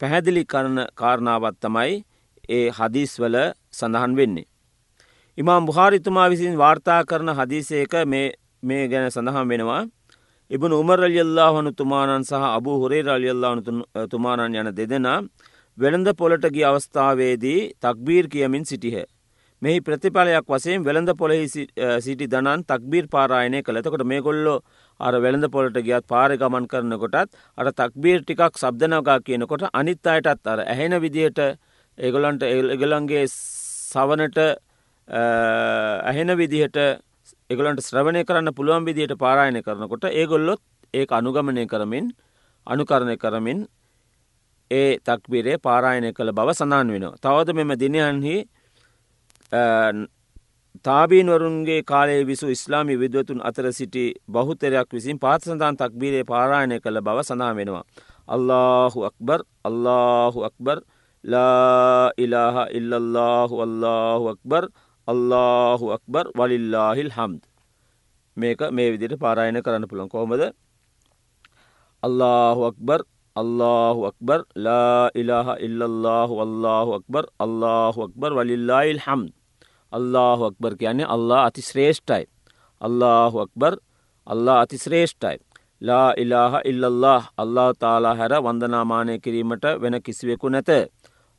පැහැදිලි 0.00 0.44
කරන 0.44 0.78
කාරණාවත් 0.94 1.56
තමයි 1.60 1.92
ඒ 2.48 2.66
හදිස්වල 2.70 3.36
සඳහන් 3.70 4.12
වෙන්නේ. 4.16 4.51
ඉමාම් 5.38 5.66
බුහාරිතුමා 5.66 6.28
විසින් 6.30 6.56
වාර්තා 6.58 7.04
කරන 7.04 7.30
හදිසේක 7.30 7.94
මේ 8.62 8.88
ගැන 8.88 9.10
සඳහන් 9.10 9.48
වෙනවා. 9.48 9.86
ඉබන 10.50 10.72
උමර 10.72 11.00
අල්යල්ලාහනු 11.00 11.70
තුමානන් 11.72 12.24
සහ 12.24 12.42
අබු 12.48 12.72
හොරේ 12.82 13.02
රල්යල්ලාහනු 13.02 13.62
තුමානන් 14.12 14.54
යන 14.54 14.68
දෙදෙනා 14.76 15.16
වෙළඳ 15.78 16.08
පොලටගි 16.18 16.64
අවස්ථාවේදී 16.70 17.60
තක්බීර් 17.82 18.28
කියමින් 18.28 18.66
සිටිහ. 18.70 18.96
මෙහි 19.62 19.80
ප්‍රතිඵලයක් 19.80 20.46
වසයෙන් 20.46 20.84
වෙළඳ 20.84 21.12
පොලෙහි 21.20 21.46
සිටි 22.04 22.26
දනන් 22.26 22.64
තක්බීර් 22.64 23.08
පාරායනය 23.14 23.62
කළතකොට 23.62 24.04
මේ 24.04 24.20
ගොල්ලෝ 24.20 24.58
අර 25.00 25.14
වෙළඳ 25.24 25.48
පොලට 25.54 25.78
ගියත් 25.86 26.04
පාර 26.06 26.36
ගමන් 26.36 26.66
කරනකොටත් 26.66 27.32
අර 27.58 27.72
තක්බීර් 27.72 28.20
ටිකක් 28.20 28.60
සබ්දනගා 28.62 29.16
කියනකොට 29.26 29.64
අනිත් 29.72 30.06
අයටත් 30.06 30.44
අර 30.46 30.60
ඇහෙන 30.66 30.98
විදිහට 31.06 31.40
ඒගොලන්ට 31.98 32.44
එගලන්ගේ 32.76 33.24
සවනට 33.30 34.38
ඇහෙන 35.08 36.36
විදිහට 36.36 36.76
එගලන්ට 37.50 37.80
ශ්‍රවණය 37.82 38.24
කරන්න 38.24 38.54
පුළුවන් 38.54 38.84
විදිහයට 38.84 39.18
පාරායනය 39.18 39.62
කරනකොට 39.62 40.04
ඒගොල්ලොත් 40.04 40.60
ඒ 40.94 41.06
අනුගමනය 41.10 41.66
කරමින් 41.66 42.12
අනුකරණය 42.66 43.16
කරමින් 43.16 43.66
ඒ 44.70 44.98
තක්බිරේ 45.00 45.58
පාරායනය 45.58 46.12
කළ 46.12 46.32
බව 46.32 46.48
සඳන් 46.52 46.88
වෙනවා. 46.88 47.16
තවද 47.18 47.54
මෙම 47.54 47.72
දිනයන්හි 47.76 48.36
තාබීන්වරුන්ගේ 50.82 51.82
කාලේ 51.82 52.24
විසු 52.24 52.46
ඉස්ලාමි 52.48 52.96
විදවතුන් 52.96 53.42
අතර 53.42 53.72
සිටි 53.72 54.04
බහුතරයක් 54.28 54.88
විසින් 54.90 55.18
පාත් 55.18 55.42
සඳන් 55.42 55.76
තක්බීරේ 55.76 56.24
පාරායනය 56.24 56.80
කළ 56.80 57.00
බව 57.00 57.18
සඳහා 57.22 57.52
වෙනවා. 57.54 57.84
අල්ලාහු 58.28 59.04
අක්බර් 59.10 59.40
අල්ලාහු 59.64 60.44
අක්බර් 60.48 60.78
ලා 61.24 62.10
ඉලාහ 62.16 62.66
ඉල්ලල්ලාහු 62.70 63.60
අල්ලාහු 63.60 64.24
අක්බර් 64.34 64.62
අල්ලාහු 65.08 65.92
අක්බර් 65.96 66.30
වලිල්ලාහිල් 66.38 67.10
හම්ද 67.10 67.42
මේක 68.36 68.60
මේ 68.70 68.90
විදිට 68.92 69.18
පාරායන 69.18 69.58
කරන්න 69.58 69.88
පුළන් 69.90 70.08
කොහොමද? 70.08 70.42
අල්ලාහු 72.02 72.62
අක්බර් 72.70 73.00
අල්ලාහු 73.36 74.06
අක්බර් 74.10 74.40
ලා 74.56 75.10
ඉලාහ 75.14 75.58
ඉල්ලල්ලාහු 75.58 76.34
අල්ලාහු 76.44 76.90
අක්බර් 76.98 77.24
අල්ලාහු 77.38 77.98
අක්බර් 78.06 78.30
වලිල්ලාහිල් 78.38 79.02
හම්ද 79.06 79.32
අල්ලාහු 79.92 80.42
අක්බර් 80.50 80.72
කියන්නේ 80.76 81.06
අල්ලා 81.06 81.44
අතිශ්‍රේෂ්ඨයි. 81.48 82.24
අල්ලාහු 82.80 83.36
අක්බර් 83.44 83.72
අල්ලා 84.26 84.60
අතිශ්‍රේෂ්ඨයි. 84.64 85.38
ලා 85.80 86.14
ඉලාහ 86.16 86.62
ඉල්ලල්له 86.64 87.22
අල්ලා 87.36 87.70
තාලා 87.74 88.14
හැර 88.14 88.32
වන්දනාමානය 88.38 89.18
කිරීමට 89.18 89.64
වෙන 89.82 90.02
කිසිවෙකු 90.02 90.48
නැත. 90.48 90.70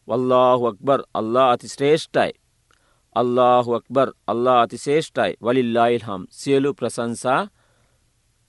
වල්ලාහු 0.08 0.63
අක්බර් 0.67 1.00
අල්ලා 1.13 1.51
අතිශ්‍රේෂ්ඨයි. 1.55 2.42
ශ්‍රේෂ්ඨයි. 3.13 3.20
අල්له 3.20 3.75
අක්බර් 3.75 4.13
අල්ලා 4.27 4.62
අති 4.62 4.77
ශේෂ්ඨයි 4.77 5.34
වලිල්ලායිල් 5.41 6.01
හම් 6.01 6.25
සියලු 6.29 6.74
ප්‍රසංසා 6.74 7.48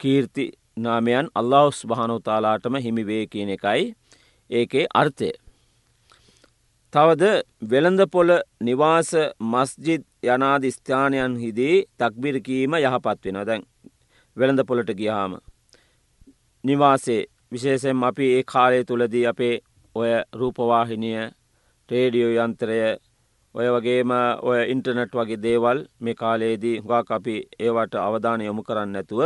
කීර්ති 0.01 0.53
නාමයන් 0.77 1.29
අල්ලාහස් 1.35 1.87
භානෝ 1.87 2.21
තාලාටම 2.21 2.75
හිමිවේ 2.77 3.27
කියන 3.27 3.49
එකයි 3.49 3.95
ඒකේ 4.51 4.87
අර්ථය. 4.95 5.31
තවද 6.93 7.25
වෙළඳපොල 7.71 8.31
නිවාස 8.61 9.11
මස්ජිද් 9.41 10.03
යනාද 10.23 10.65
ස්ථානයන් 10.71 11.37
හිදී 11.37 11.85
තක්බිරකීම 11.99 12.75
යහපත් 12.75 13.25
වෙන 13.25 13.47
දැන් 13.47 13.63
වෙළඳ 14.37 14.67
පොලට 14.67 14.91
ගියාම. 14.97 15.39
නිවාසේ 16.65 17.25
විශේෂෙන් 17.53 18.05
අපි 18.05 18.27
ඒ 18.37 18.43
කාලය 18.43 18.85
තුළදී 18.85 19.27
අපේ 19.27 19.61
ඔය 19.97 20.11
රූපවාහිනිය 20.33 21.31
ටේඩියෝ 21.89 22.45
යන්ත්‍රය 22.45 22.79
ඔය 23.55 23.69
වගේම 23.71 24.11
ඔය 24.43 24.59
ඉන්ටර්නට් 24.67 25.13
වගේ 25.15 25.39
දේවල් 25.39 25.79
මේ 26.01 26.15
කාලයේදී 26.15 26.77
හුඟක් 26.81 27.11
අපි 27.11 27.37
ඒවට 27.61 27.95
අවධාන 27.99 28.41
යොමු 28.41 28.63
කරන්න 28.63 28.97
ඇතුව 28.97 29.23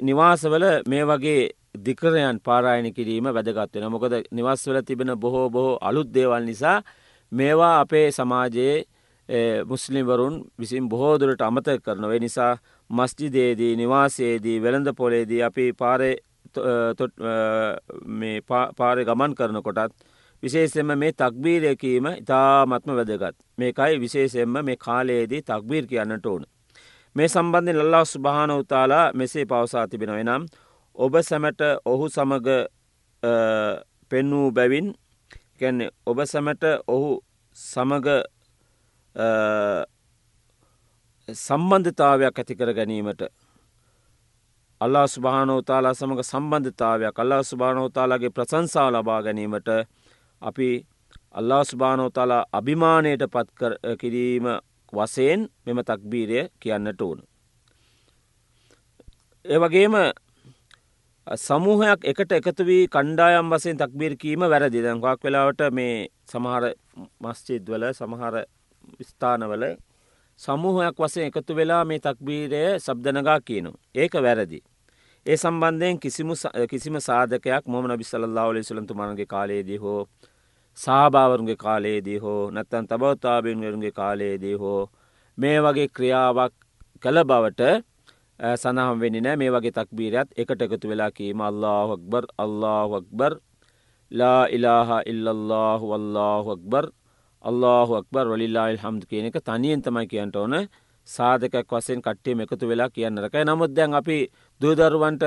නිවාසවල 0.00 0.64
මේ 0.86 1.04
වගේ 1.04 1.50
දිකරයන් 1.78 2.40
පාරායන 2.40 2.88
කිරීම 2.92 3.26
වැදගත්වෙන 3.28 3.88
මොකද 3.88 4.14
නිවස්වල 4.30 4.80
තිබෙන 4.82 5.12
බොහෝ 5.16 5.48
බොහෝ 5.50 5.78
අලුත් 5.82 6.08
දේවල් 6.10 6.44
නිසා 6.44 6.78
මේවා 7.32 7.74
අපේ 7.80 8.06
සමාජයේ 8.12 8.76
මුස්ලිම්වරුන් 9.64 10.34
විසින් 10.56 10.88
බොහෝදුරට 10.88 11.40
අමත 11.40 11.68
කරනවේ. 11.80 12.18
නිසා 12.18 12.58
මස්ජිදේදී 12.90 13.76
නිවාසයේදී 13.76 14.58
වෙළඳ 14.58 14.88
පොලේදී 14.94 15.42
අපි 15.42 15.72
පාරය 15.72 16.12
පාරය 18.76 19.04
ගමන් 19.04 19.34
කරනකොටත් 19.34 19.92
විශේෂෙන්ම 20.42 20.92
මේ 20.98 21.12
තක්බීරයකීම 21.14 22.06
ඉතාමත්ම 22.14 22.90
වැදගත් 22.92 23.36
මේකයි 23.58 24.00
විශේෂෙන්ම 24.00 24.54
මේ 24.64 24.76
කාලයේදී 24.78 25.42
තක්බීර් 25.42 25.86
කියන්නට 25.86 26.26
ඕන. 26.26 26.44
මේ 27.16 27.28
සම්බන්ධය 27.28 27.72
ලල්ලා 27.74 28.04
ස්භාන 28.06 28.50
උතාලා 28.52 29.04
මෙසේ 29.14 29.44
පවසා 29.44 29.86
තිබෙනව 29.88 30.16
නම් 30.18 30.42
ඔබ 30.96 31.14
සැමට 31.22 31.60
ඔහු 31.84 32.08
සමග 32.08 32.48
පෙන් 34.10 34.30
වූ 34.30 34.50
බැවින් 34.52 34.94
ගැන්නේ 35.60 35.90
ඔබ 36.06 36.18
සැමට 36.24 36.64
ඔහු 36.88 37.10
සමග 37.56 38.06
සම්බන්ධතාවයක් 41.28 42.38
ඇතිකර 42.38 42.72
ගැනීමට 42.74 43.22
අල්ලා 44.80 45.06
ස්භානෝතාලා 45.06 45.94
සමඟ 45.94 46.22
සම්බන්ධතාවයක් 46.22 47.18
අල්ලා 47.18 47.42
ස්භානෝතාලාගේ 47.44 48.30
ප්‍රසංසා 48.30 48.88
ලබා 48.92 49.22
ගැනීමට 49.22 49.68
අපි 50.42 50.68
අල්ලා 51.32 51.64
ස්භානෝතාලා 51.64 52.44
අභිමානයට 52.52 53.24
පත් 53.32 53.48
කිරීම 54.00 54.46
වසයෙන් 54.92 55.48
මෙම 55.66 55.78
තක්බීරය 55.82 56.48
කියන්නට 56.60 57.00
ඕන. 57.00 57.20
ඒ 59.44 59.58
වගේම 59.58 59.94
සමූහයක් 61.26 62.00
එකට 62.04 62.32
එකතු 62.32 62.64
වී 62.64 62.88
කණ්ඩායම් 62.88 63.50
වසයෙන් 63.50 63.78
තක්බීර 63.78 64.16
කීම 64.16 64.40
වැරදි 64.42 64.82
දැන්වාක් 64.82 65.20
වෙලාවට 65.24 65.60
මේ 65.72 66.08
සමහර 66.24 66.64
මස්චිද්වල 67.20 67.84
සමහර 67.92 68.34
ස්ථානවල 69.02 69.64
සමූහයක් 70.38 70.96
වසයෙන් 70.98 71.26
එකතු 71.26 71.54
වෙලා 71.54 71.84
මේ 71.84 72.00
තක්බීරය 72.00 72.62
සබ්දනගා 72.78 73.40
කියනු. 73.40 73.72
ඒක 73.94 74.14
වැරදි. 74.16 74.60
ඒ 75.26 75.36
සම්බන්ධයෙන් 75.36 76.00
කිසිම 76.68 77.00
සාධකයක් 77.00 77.64
මොම 77.66 77.86
නබිස්සල්ලාවලි 77.86 78.64
සුළන්තුමානගේ 78.64 79.26
කාලයේදී 79.26 79.76
හෝ 79.76 80.08
සාභාවරුන්ගේ 80.78 81.56
කාලයේදී 81.56 82.18
හෝ 82.18 82.50
නැත්තන් 82.50 82.86
තබවතාබෙන්වරුන්ගේ 82.86 83.92
කාලයේදී 83.92 84.54
හෝ 84.54 84.82
මේ 85.38 85.58
වගේ 85.60 85.88
ක්‍රියාවක් 85.90 86.54
කළ 87.02 87.18
බවට 87.24 87.62
සනහම් 88.54 89.00
වෙනි 89.00 89.20
නෑ 89.20 89.36
මේ 89.36 89.50
වගේ 89.50 89.76
තක්බීරයත් 89.78 90.28
එකට 90.36 90.62
එකතු 90.62 90.88
වෙලා 90.88 91.10
කීම 91.10 91.40
අල්ලාහක්බර් 91.42 92.24
අල්ලාහක්බර් 92.38 93.32
ලා 94.10 94.42
ඉලාහ 94.48 94.90
ඉල්ලල්له 95.06 95.82
අල්ලාහක්බර් 95.98 96.86
අල්ලාහක්බර් 97.44 98.24
වලිල්ලා 98.26 98.68
හම්ද 98.74 99.04
කියන 99.10 99.26
එක 99.26 99.38
තනියෙන් 99.42 99.82
තමයි 99.82 100.06
කියන්ට 100.06 100.36
ඕන. 100.36 100.54
සාධකක් 101.08 101.70
වසෙන් 101.70 102.00
කට්ටියම 102.02 102.40
එකතු 102.40 102.68
වෙලා 102.68 102.90
කියන්න 102.90 103.18
රකයි. 103.18 103.44
නමුත් 103.44 103.72
දැන් 103.72 103.94
අපි 103.94 104.18
දූදරුවන්ට 104.60 105.24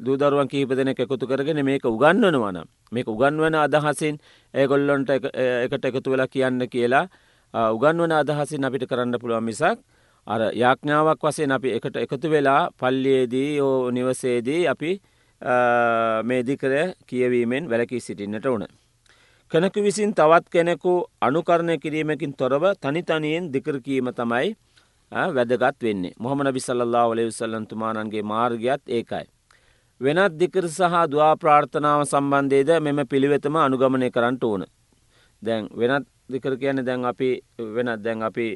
දූදරුවන් 0.00 0.48
කීප 0.48 0.74
දෙනෙක් 0.78 1.00
එකතු 1.00 1.26
කරගෙන 1.26 1.64
මේක 1.64 1.84
උගන්වනවන 1.84 2.58
මේක 2.92 3.08
උගන්වන 3.08 3.54
අදහසින් 3.56 4.18
ඒගොල්ලොන්ට 4.54 5.10
එකට 5.10 5.84
එකතු 5.84 6.10
වෙලා 6.10 6.28
කියන්න 6.28 6.68
කියලා 6.68 7.08
උගන්වන 7.54 8.12
අදහසින් 8.12 8.64
අපිට 8.64 8.86
කරන්න 8.86 9.18
පුළුවන් 9.18 9.44
මිසක් 9.44 9.82
අර 10.26 10.40
යාඥාවක් 10.54 11.18
වසයෙන් 11.20 11.52
අපි 11.52 11.74
එකට 11.78 11.96
එකතු 11.96 12.30
වෙලා 12.30 12.70
පල්ලියේදී 12.72 13.60
ඕ 13.60 13.90
නිවසේදී 13.90 14.68
අපි 14.68 15.00
මේදිකර 16.22 16.94
කියවීමෙන් 17.06 17.70
වැලකී 17.70 18.00
සිටින්නට 18.00 18.46
ඕන. 18.46 18.66
කෙනෙකු 19.52 19.82
විසින් 19.82 20.14
තවත් 20.14 20.46
කෙනෙකු 20.48 20.92
අනුකරණය 21.20 21.78
කිරීමකින් 21.78 22.34
තොරව 22.34 22.62
තනිතනියෙන් 22.80 23.52
දිකරකීම 23.52 24.14
තමයි 24.14 24.54
වැදගත් 25.12 25.82
වෙන්නේ 25.82 26.14
මොහම 26.18 26.42
නබි 26.42 26.60
සල්ලා 26.60 27.06
ඔලෙ 27.06 27.24
විසල්ලන්තුමානන්ගේ 27.28 28.22
මාර්ගයත් 28.22 28.82
ඒකයි. 28.88 29.26
වෙනත් 30.00 30.38
දිකර 30.40 30.64
සහ 30.68 30.94
දවා 31.12 31.36
ප්‍රාර්ථනාව 31.36 32.02
සම්බන්ධයද 32.04 32.70
මෙම 32.80 33.00
පිළිවෙතම 33.06 33.56
අනුගමනය 33.56 34.10
කරන්නට 34.10 34.44
ඕන. 34.44 34.64
දැන් 35.42 35.68
වෙනත් 35.76 36.06
දිකර 36.32 36.56
කියන 36.56 36.84
දැන් 36.84 37.04
අපි 37.04 37.30
වෙනත් 37.76 38.02
දැන් 38.02 38.22
අපි 38.22 38.46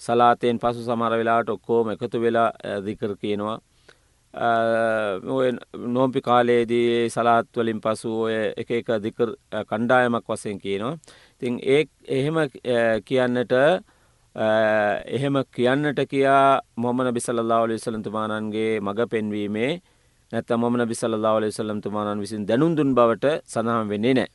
සලාතයෙන් 0.00 0.58
පසු 0.58 0.82
සමර 0.82 1.12
වෙලාට 1.20 1.48
ඔක්කෝම 1.48 1.90
එකතු 1.90 2.20
වෙලා 2.20 2.50
දිකර 2.86 3.16
කියනවා. 3.22 3.58
නෝම්පි 5.94 6.20
කාලයේදී 6.20 7.10
සලාත්වලින් 7.10 7.80
පසු 7.80 8.10
ඔය 8.26 8.36
එක 8.56 8.70
එක 8.70 8.88
දිකර 9.02 9.34
කණ්ඩායමක් 9.70 10.28
වසයෙන් 10.28 10.58
කියනවා. 10.58 10.98
තින් 11.40 11.58
ඒ 11.62 11.84
එහෙම 12.08 12.36
කියන්නට 13.04 13.54
එහෙම 14.34 15.36
කියන්නට 15.50 16.00
කියා 16.06 16.60
මොහමන 16.76 17.14
බිසල්ලාවල 17.14 17.70
විසලන්තුමානන්ගේ 17.70 18.80
මඟ 18.80 19.08
පෙන්වීමේ 19.08 19.72
නැත්ත 20.32 20.50
මොමන 20.56 20.82
බිසල්ලාවල 20.84 21.44
විසල්ලම්තුමානන් 21.44 22.20
විසින් 22.20 22.46
දැනුන්දුන් 22.46 22.94
බවට 22.94 23.46
සඳහම් 23.46 23.88
වෙන්නේ 23.88 24.14
නෑ. 24.14 24.28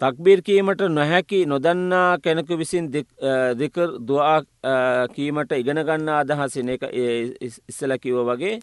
තක්බීර් 0.00 0.42
කීමට 0.42 0.82
නොහැකි 0.90 1.46
නොදන්නා 1.46 2.18
කෙනෙකු 2.18 2.58
විසින් 2.58 2.90
දෙකර 2.90 3.90
දවා 4.00 4.38
කීමට 5.14 5.52
ඉගෙනගන්න 5.52 6.08
අදහසින 6.10 6.68
එක 6.68 6.88
ඉස්සල 7.68 7.94
කිව්ව 7.98 8.26
වගේ 8.28 8.54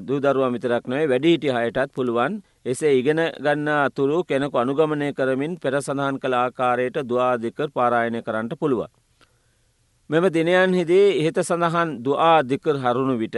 දූදරුව 0.00 0.48
මිතරක් 0.50 0.88
නොේ 0.88 1.04
වැඩිහිටි 1.06 1.52
හයටත් 1.52 1.92
පුළුවන් 1.92 2.40
එසේ 2.66 2.92
ඉගෙන 3.00 3.20
ගන්න 3.36 3.68
අතුරු 3.78 4.18
කෙනෙකු 4.24 4.56
අනුගමනය 4.58 5.08
කරමින් 5.14 5.52
පෙර 5.56 5.74
සඳහන් 5.76 6.16
කළ 6.22 6.36
ආකාරයට 6.36 6.96
දවාදිකර 7.02 7.68
පාරායනය 7.70 8.20
කරන්නට 8.26 8.58
පුළුවන්. 8.60 8.90
මෙම 10.10 10.24
දිනයන් 10.30 10.72
හිදී 10.78 11.06
ඉහත 11.20 11.38
සඳහන් 11.40 11.90
දවා 12.04 12.38
දිකර 12.44 12.76
හරුණු 12.82 13.14
විට 13.22 13.36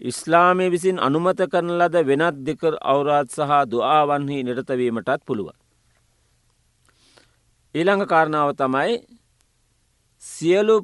ඉස්ලාමය 0.00 0.66
විසින් 0.70 0.96
අනුමත 0.98 1.40
කරන 1.52 1.70
ලද 1.70 1.96
වෙනත් 2.08 2.36
දෙකර 2.46 2.74
අවරාත් 2.84 3.28
සහ 3.30 3.52
දආවන්හි 3.72 4.38
නිරතවීමටත් 4.42 5.20
පුළුව. 5.26 5.48
ඊළඟ 7.74 8.04
කාරණාව 8.06 8.50
තමයි 8.54 8.92
සියලු 10.22 10.76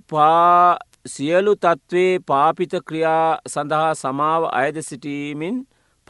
සියලු 1.06 1.52
තත්ත්වේ 1.56 2.20
පාපිත 2.22 2.72
ක්‍රියා 2.88 3.40
සඳහා 3.46 3.92
සමාව 3.94 4.42
අයද 4.52 4.76
සිටීමින් 4.82 5.56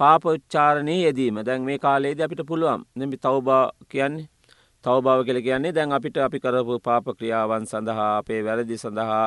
පාපොච්චාරණය 0.00 0.96
යෙදීම. 0.98 1.40
දැන් 1.44 1.62
මේ 1.62 1.78
කාලේද 1.78 2.20
අපිට 2.20 2.42
පුළුවන්. 2.46 2.84
නැමි 2.96 3.16
තවබා 3.18 3.64
කියන්නේ 3.88 4.28
තවභාව 4.84 5.24
කෙල 5.26 5.38
කියන්නේ 5.42 5.72
දැන් 5.72 5.92
අපිට 5.92 6.16
අපි 6.18 6.38
කරපු 6.40 6.78
පාප 6.80 7.06
ක්‍රියාවන් 7.16 7.66
සඳහා 7.66 8.12
අපේ 8.18 8.40
වැරදි 8.42 8.78
සඳහා 8.78 9.26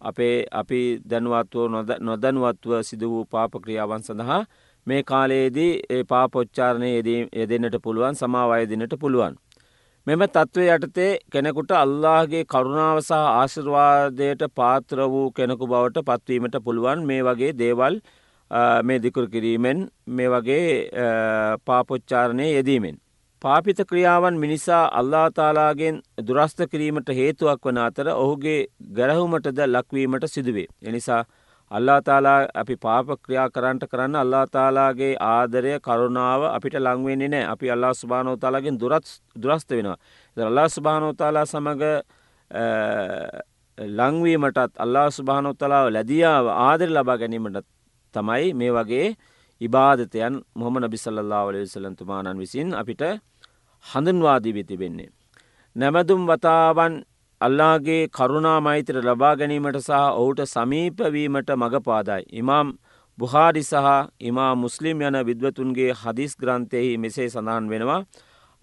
අපේ 0.00 0.36
අපි 0.52 0.80
දැනුවත්ව 1.10 1.62
නොදැනුවත්ව 2.00 2.72
සිදු 2.82 3.10
වූ 3.10 3.24
පාපක්‍රියාවන් 3.26 4.02
සඳහා 4.02 4.42
මේ 4.86 5.02
කාලයේදී 5.04 5.72
ඒ 5.90 6.02
පාපොච්චාරණය 6.04 6.90
යෙදෙන්න්නට 6.92 7.78
පුළුවන් 7.82 8.14
සමාවයදිනට 8.14 8.94
පුළුවන්. 9.00 9.34
මෙම 10.06 10.22
තත්ත්වය 10.28 10.64
යටතේ 10.70 11.12
කෙනෙකුට 11.32 11.70
අල්ලාහගේ 11.74 12.44
කරුණාව 12.46 12.98
සහ 13.00 13.14
ආශිර්වාදයට 13.14 14.42
පාත්‍ර 14.54 14.98
වූ 15.12 15.28
කෙනෙකු 15.32 15.64
බවට 15.66 16.06
පත්වීමට 16.08 16.58
පුළුවන්. 16.66 17.06
මේ 17.08 17.22
වගේ 17.22 17.56
දේවල් 17.56 17.94
මේ 18.82 18.98
දිකුර 18.98 19.26
කිරීමෙන් 19.28 19.88
මේ 20.06 20.28
වගේ 20.28 20.90
පාපොච්චාරණය 21.64 22.52
යෙදීමෙන්. 22.52 22.98
පාපිත 23.42 23.80
ක්‍රියාවන් 23.88 24.36
මිනිසා 24.38 24.88
අල්ලාතාලාගෙන් 24.98 26.02
දුරස්ථ 26.26 26.62
කිරීමට 26.70 27.08
හේතුවක් 27.08 27.64
වන 27.64 27.78
අතර 27.78 28.08
ඔහුගේ 28.08 28.66
ගැරහුමටද 28.96 29.58
ලක්වීමට 29.66 30.24
සිදුවේ. 30.26 30.68
එනිසා 30.82 31.24
අල්ලාතාලා 31.70 32.48
අපි 32.54 32.76
පාප 32.76 33.06
ක්‍රියා 33.22 33.48
කරන්ට 33.50 33.84
කරන්න 33.90 34.16
අල්ලාතාලාගේ 34.16 35.16
ආදරය 35.20 35.74
කරුණාව 35.80 36.42
අපිට 36.50 36.76
ලංවෙන්නේ 36.80 37.28
නෑ 37.28 37.44
අපි 37.54 37.70
අල්ලා 37.70 37.94
ස්භානෝතාලාගෙන් 37.94 38.80
දුරත් 38.80 39.06
දුරස්ථ 39.42 39.70
වෙනවා. 39.70 39.98
අල්ලා 40.36 40.68
ස්භානෝතාලා 40.68 41.46
සමඟ 41.46 41.84
ලංවීමටත් 43.78 44.76
අල්ලා 44.78 45.08
ස්භානොත්තලාව 45.10 45.92
ලැදියාව 45.92 46.46
ආදර 46.48 46.90
ලබා 46.90 47.18
ගැනීමට 47.18 47.73
තමයි 48.14 48.46
මේ 48.54 48.72
වගේ 48.72 49.08
ඉබාධතයන් 49.60 50.34
මොහම 50.54 50.74
නබිසල්ලා 50.80 51.44
වලය 51.46 51.64
සලන්තුමානන් 51.66 52.38
විසින් 52.38 52.68
අපිට 52.74 53.02
හඳන්වාදී 53.84 54.54
වෙති 54.54 54.78
වෙන්නේ. 54.78 55.10
නැමැදුම් 55.76 56.22
වතාවන් 56.26 56.94
අල්ලාගේ 57.40 58.02
කරුණා 58.08 58.58
මෛත්‍ර 58.60 58.96
ලබා 59.00 59.34
ගැනීමට 59.36 59.78
සහ 59.78 59.96
ඔහුට 60.12 60.40
සමීපවීමට 60.46 61.50
මඟපාදයි. 61.52 62.22
ඉමාම් 62.32 62.68
බුහාඩි 63.18 63.62
සහ 63.62 63.88
ඉමා 64.20 64.52
මුස්ලිම් 64.56 65.02
යන 65.02 65.16
විද්වතුන්ගේ 65.26 65.92
හදිස් 65.94 66.32
ග්‍රන්ථයෙහි 66.36 66.92
මෙසේ 66.96 67.28
සඳහන් 67.28 67.68
වෙනවා. 67.68 68.00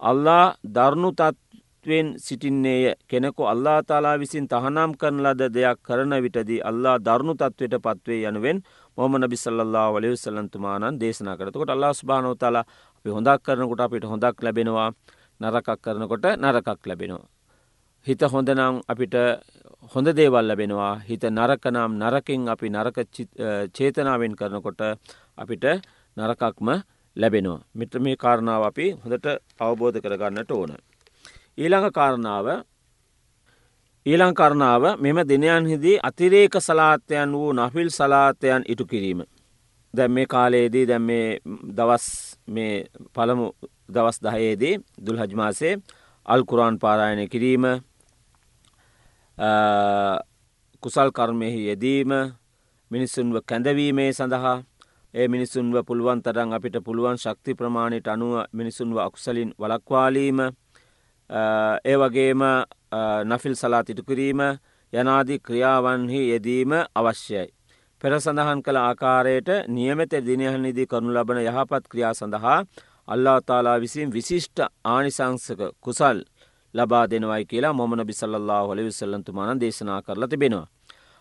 අල්ලා 0.00 0.54
දරුණු 0.66 1.10
තත්වෙන් 1.12 2.08
සිටින්නේය 2.18 2.94
කෙනෙකු 3.08 3.42
අල්ලා 3.44 3.78
තාලා 3.82 4.16
විසින් 4.18 4.48
තහනම් 4.48 4.92
කරන 5.00 5.22
ලද 5.24 5.42
දෙයක් 5.50 5.78
කරන 5.82 6.12
විටදී 6.24 6.60
අල්ලා 6.62 6.96
දරුණු 6.98 7.34
තත්වයට 7.34 7.76
පත්වේ 7.78 8.20
යනුවෙන් 8.28 8.58
මොම 8.98 9.12
නබිසල්ලා 9.16 9.88
වලය 9.94 10.10
සල්ලන්තුමානන් 10.14 10.98
දේශනා 11.00 11.36
කරතකොට 11.36 11.70
අල්ලා 11.70 11.92
ස්භානෝතලා 11.92 12.64
අපි 12.96 13.10
හොඳක් 13.10 13.42
කරනකොට 13.44 13.80
අපිට 13.80 14.04
හොඳක් 14.04 14.36
ලැබෙනවා 14.44 14.88
නරකක් 15.40 15.68
කරනකොට 15.84 16.24
නරකක් 16.36 16.80
ලැබෙනවා. 16.88 17.26
හිත 18.06 18.22
හොඳනම් 18.32 18.74
අපිට 18.88 19.14
හොඳ 19.92 20.08
දේවල් 20.18 20.44
ලැබෙනවා 20.48 20.92
හිත 21.08 21.24
නරකනම් 21.30 21.92
නරකින් 22.02 22.40
අපි 22.48 22.66
නරක 22.68 22.98
චේතනාවෙන් 23.76 24.34
කරනකොට 24.36 24.80
අපිට 25.38 25.64
නරකක්ම 26.16 26.68
ලැබෙනවා. 27.16 27.60
මිත්‍ර 27.74 27.98
මේ 28.00 28.16
කාරණාව 28.16 28.62
අපි 28.70 28.86
හොඳට 29.02 29.26
අවබෝධ 29.60 29.98
කරගන්නට 30.04 30.50
ඕන. 30.50 30.72
ඊළඟ 31.58 31.88
කාරණාව 31.90 32.46
ඊළං 34.06 34.34
කරණාව 34.34 34.82
මෙම 34.98 35.18
දිනයන් 35.24 35.66
හිදී 35.66 36.00
අතිරේක 36.00 36.54
සලාතයන් 36.58 37.32
වූ 37.32 37.52
නෆිල් 37.54 37.90
සලාතයන් 37.90 38.62
ඉටු 38.66 38.84
කිරීම. 38.84 39.22
දැම් 39.94 40.12
මේ 40.12 40.26
කාලයේදී 40.26 40.86
දැම් 40.86 41.02
මේ 41.02 41.38
දවස් 41.76 42.06
මේ 42.48 42.86
පළමු 43.14 43.46
දවස් 43.88 44.18
දහයේදී 44.20 44.74
දුල් 44.98 45.18
හජමාසේ 45.18 45.74
අල්කුරාන් 46.26 46.78
පාරායනය 46.78 47.28
කිරීම 47.28 47.64
කුසල් 50.82 51.10
කර්මයෙහි 51.10 51.66
යෙදීම 51.66 52.10
මිනිස්සුන්ව 52.90 53.36
කැඳවීමේ 53.42 54.12
සඳහා 54.12 54.58
ඒ 55.14 55.28
මිනිසුන්ව 55.28 55.84
පුළුවන් 55.86 56.22
තරන් 56.22 56.52
අපිට 56.52 56.76
පුළුවන් 56.80 57.18
ශක්ති 57.18 57.54
ප්‍රමාණයට 57.54 58.08
අනුව 58.08 58.34
මිනිසුන්ව 58.52 58.96
අකුසලින් 58.98 59.50
වලක්වාලීම 59.58 60.38
ඒ 61.84 61.96
වගේම 61.96 62.42
නෆිල් 63.24 63.54
සලාත් 63.54 63.90
ඉටු 63.90 64.04
කිරීම 64.04 64.40
යනාදී 64.92 65.40
ක්‍රියාවන්හි 65.40 66.20
යෙදීම 66.28 66.72
අවශ්‍යයි. 66.94 67.48
පෙර 68.00 68.12
සඳහන් 68.14 68.60
කළ 68.62 68.78
ආකාරයට 68.78 69.48
නියමත 69.68 70.12
දිනයහනිදී 70.22 70.86
කරනු 70.86 71.12
ලබන 71.12 71.38
යහපත් 71.42 71.84
ක්‍රියා 71.88 72.14
සඳහා 72.14 72.58
අල්ලා 73.08 73.38
තාලා 73.42 73.78
විසින් 73.78 74.10
විශිෂ්ට 74.10 74.58
ආනිසංසක 74.86 75.60
කුසල් 75.80 76.18
ලබා 76.74 77.04
දෙනවයි 77.06 77.44
කියලා 77.44 77.72
මොමන 77.72 78.04
බිසල්له 78.04 78.60
හොල 78.68 78.80
විසල්ලන්තුමාන 78.80 79.60
දේශනා 79.60 80.02
කරලා 80.02 80.28
තිබෙනවා. 80.28 80.66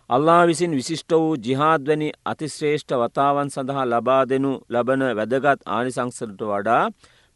අල්ලා 0.09 0.47
විසින් 0.47 0.71
විශිෂ්ට 0.71 1.11
වූ 1.13 1.35
ජිහාද්වනි 1.37 2.09
අතිශ්‍රේෂ්ඨ 2.25 2.95
වතාවන් 2.95 3.49
සඳහා 3.49 3.85
ලබා 3.85 4.23
දෙනු 4.25 4.51
ලබන 4.69 5.03
වැදගත් 5.17 5.61
ආනිසංසට 5.67 6.41
වඩා 6.43 6.83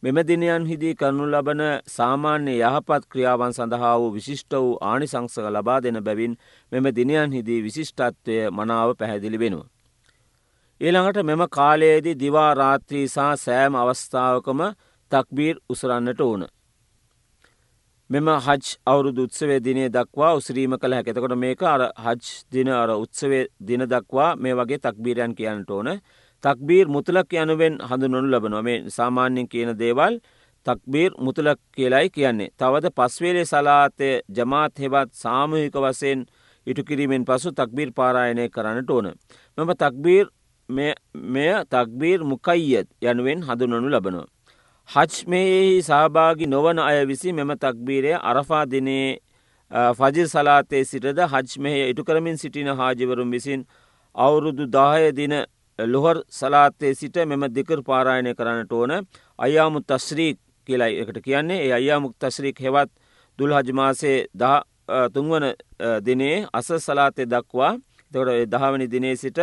මෙම 0.06 0.18
දිනයන් 0.22 0.66
හිදී 0.66 0.94
කරනු 0.94 1.24
ලබන 1.26 1.60
සාමාන්‍ය 1.88 2.52
යහපත් 2.60 3.06
ක්‍රියාවන් 3.10 3.52
සඳහා 3.52 3.94
වූ 3.98 4.10
විශිෂ්ට 4.12 4.52
වූ 4.54 4.74
ආනිසංසක 4.82 5.46
ලබා 5.50 5.78
දෙන 5.80 5.98
බැවින් 6.00 6.36
මෙම 6.72 6.86
දිනයන් 6.94 7.32
හිදී 7.32 7.62
විශිෂ්ටත්වය 7.62 8.36
මනාව 8.50 8.92
පැහැදිලි 8.94 9.38
වෙනවා. 9.38 9.66
ඊළඟට 10.80 11.18
මෙම 11.24 11.42
කාලයේදී 11.50 12.14
දිවා 12.16 12.52
රාත්‍රී 12.54 13.06
සහ 13.06 13.32
සෑම 13.36 13.74
අවස්ථාවකම 13.74 14.60
තක්බීර් 15.12 15.56
උසරන්නට 15.68 16.20
ඕන. 16.20 16.46
මෙම 18.10 18.26
හජ් 18.38 18.76
අවුරුදු 18.86 19.22
උත්සවේ 19.22 19.58
දිනේ 19.60 19.88
දක්වා 19.88 20.34
උසරීම 20.34 20.76
කළ 20.76 20.94
හැකෙතකොට 20.94 21.34
මේක 21.36 21.62
අර 21.64 21.82
හජ් 22.04 22.22
දින 22.52 22.68
අර 22.74 22.90
උත්සවේ 22.94 23.42
දින 23.62 23.82
දක්වා 23.86 24.30
මේ 24.36 24.54
වගේ 24.54 24.78
තක්බීරයන් 24.78 25.34
කියන්නට 25.34 25.70
ඕන 25.70 25.88
තක්බීර් 26.46 26.86
මුතුලක් 26.88 27.32
යනුවෙන් 27.34 27.74
හඳුනොනු 27.82 28.28
ලබනවා 28.28 28.62
මේ 28.62 28.78
සාමාන්‍යෙන් 28.90 29.48
කියන 29.48 29.70
දේවල් 29.76 30.14
තක්බීර් 30.66 31.12
මුතුලක් 31.18 31.58
කියලයි 31.72 32.10
කියන්නේ. 32.10 32.50
තවද 32.52 32.86
පස්වේලේ 32.92 33.44
සලාතය 33.44 34.10
ජමාත් 34.30 34.78
හෙවත් 34.78 35.10
සාමහික 35.14 35.76
වසයෙන් 35.76 36.20
ඉටුකිරීමෙන් 36.66 37.24
පසු 37.24 37.52
තක්බීර් 37.52 37.90
පාරායනය 37.92 38.48
කරන්නට 38.48 38.90
ඕන. 38.90 39.06
මෙම 39.58 39.70
තක්බීර් 39.74 40.26
මෙය 40.68 41.52
තක්බීර් 41.66 42.20
මුකයියත් 42.24 42.88
යනුවෙන් 43.02 43.42
හඳුනනු 43.42 43.88
ලබනවා. 43.88 44.26
හජ්මයෙහි 44.88 45.82
සහභාගි 45.82 46.46
නොවන 46.46 46.78
අය 46.80 47.06
විසි 47.06 47.32
මෙම 47.32 47.50
තක්බීරය 47.56 48.12
අරෆා 48.22 48.64
දිනේ 48.66 49.18
ෆජි 49.70 50.26
සලාතේ 50.26 50.84
සිටද 50.84 51.18
හජ්මහය 51.26 51.90
ඉටු 51.90 52.04
කරමින් 52.04 52.36
සිටින 52.36 52.68
හාජිවරුම් 52.70 53.30
විසින් 53.30 53.66
අවුරුදු 54.14 54.66
දාහය 54.68 55.12
දින 55.12 55.34
ලොහර් 55.78 56.22
සලාතේ 56.30 56.94
සිට 56.94 57.16
මෙම 57.26 57.46
දෙකර 57.50 57.82
පාරායනය 57.82 58.34
කරන්නට 58.34 58.72
ඕන 58.72 58.92
අයාමු 59.38 59.80
තස්්‍රීක් 59.82 60.38
කියලයි 60.66 61.00
එකට 61.00 61.18
කියන්නේ 61.22 61.60
ඒ 61.60 61.72
අයාමුක් 61.72 62.14
තශ්‍රීක් 62.18 62.60
හෙවත් 62.60 62.90
දුල් 63.38 63.52
හජමාසේ 63.52 64.18
දහ 64.34 64.62
තුන්වන 65.12 65.44
දිනේ 66.00 66.46
අස 66.52 66.68
සලාතය 66.78 67.24
දක්වා 67.26 67.72
තකට 68.12 68.50
දහවනි 68.50 68.86
දිනේ 68.86 69.16
සිට 69.16 69.38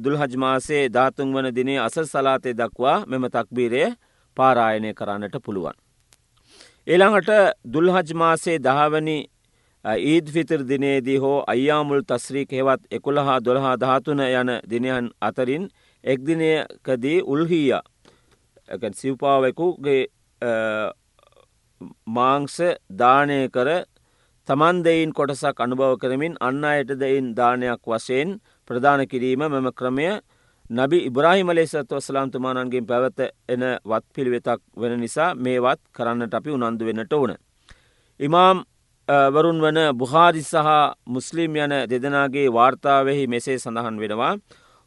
දුල්හජ්මාසේ 0.00 0.88
ධාතුන් 0.88 1.32
වන 1.32 1.54
දිනේ 1.54 1.78
අස 1.78 1.94
සලාතය 2.04 2.54
දක්වා 2.54 3.04
මෙම 3.06 3.24
තක්බීරය 3.26 3.94
පාරායනය 4.36 4.94
කරන්නට 4.94 5.36
පුළුවන්. 5.44 5.74
එළඟට 6.86 7.30
දුල්හජ්මාසේ 7.64 8.58
දහවනි 8.58 9.18
ඊද් 9.84 10.28
ෆිතර 10.28 10.62
දිනේදී 10.62 11.16
හෝ 11.16 11.44
අයියාමුල් 11.46 12.02
තස්්‍රීක් 12.02 12.50
හෙවත් 12.52 12.82
එකුළහා 12.90 13.40
දොළහා 13.40 13.76
ධාතුන 13.76 14.20
යන 14.20 14.50
දිනයන් 14.70 15.10
අතරින් 15.20 15.68
එක්දිනයකදී 16.04 17.22
උල්හීය 17.24 17.80
සිව්පාවෙකුගේ 18.92 20.02
මාංස 22.06 22.56
දානය 22.92 23.48
කර 23.48 23.68
තමන් 24.48 24.82
දෙයින් 24.84 25.12
කොටසක් 25.12 25.60
අනුභව 25.60 25.96
කරමින් 25.98 26.34
අන්න 26.40 26.64
අයට 26.64 26.92
දෙයින් 26.96 27.34
දානයක් 27.34 27.80
වශයෙන් 27.84 28.40
ප්‍රධාන 28.70 29.08
කිරීම 29.08 29.40
මෙම 29.40 29.72
ක්‍රමය 29.72 30.20
නබි 30.70 30.98
ඉබ්‍රහිම 31.06 31.48
ලෙසත්ව 31.50 31.98
ස්ලාම්තුමානන්ගේ 31.98 32.82
පැවත 32.82 33.20
එන 33.48 33.62
වත් 33.84 34.04
පිළිවෙතක් 34.14 34.60
වෙන 34.76 35.00
නිසා 35.00 35.34
මේවත් 35.36 35.80
කරන්නට 35.92 36.34
අපි 36.34 36.50
උනන්දු 36.50 36.84
වෙනට 36.84 37.12
ඕන. 37.12 37.32
ඉමාම් 38.20 38.64
වරුන් 39.08 39.58
වන 39.60 39.78
බුහාරි 39.98 40.42
සහ 40.42 40.94
මුස්ලිම් 41.06 41.56
යන 41.56 41.72
දෙදෙනගේ 41.90 42.48
වාර්තාවෙහි 42.48 43.26
මෙසේ 43.26 43.58
සඳහන් 43.58 43.96
වෙනවා. 43.98 44.38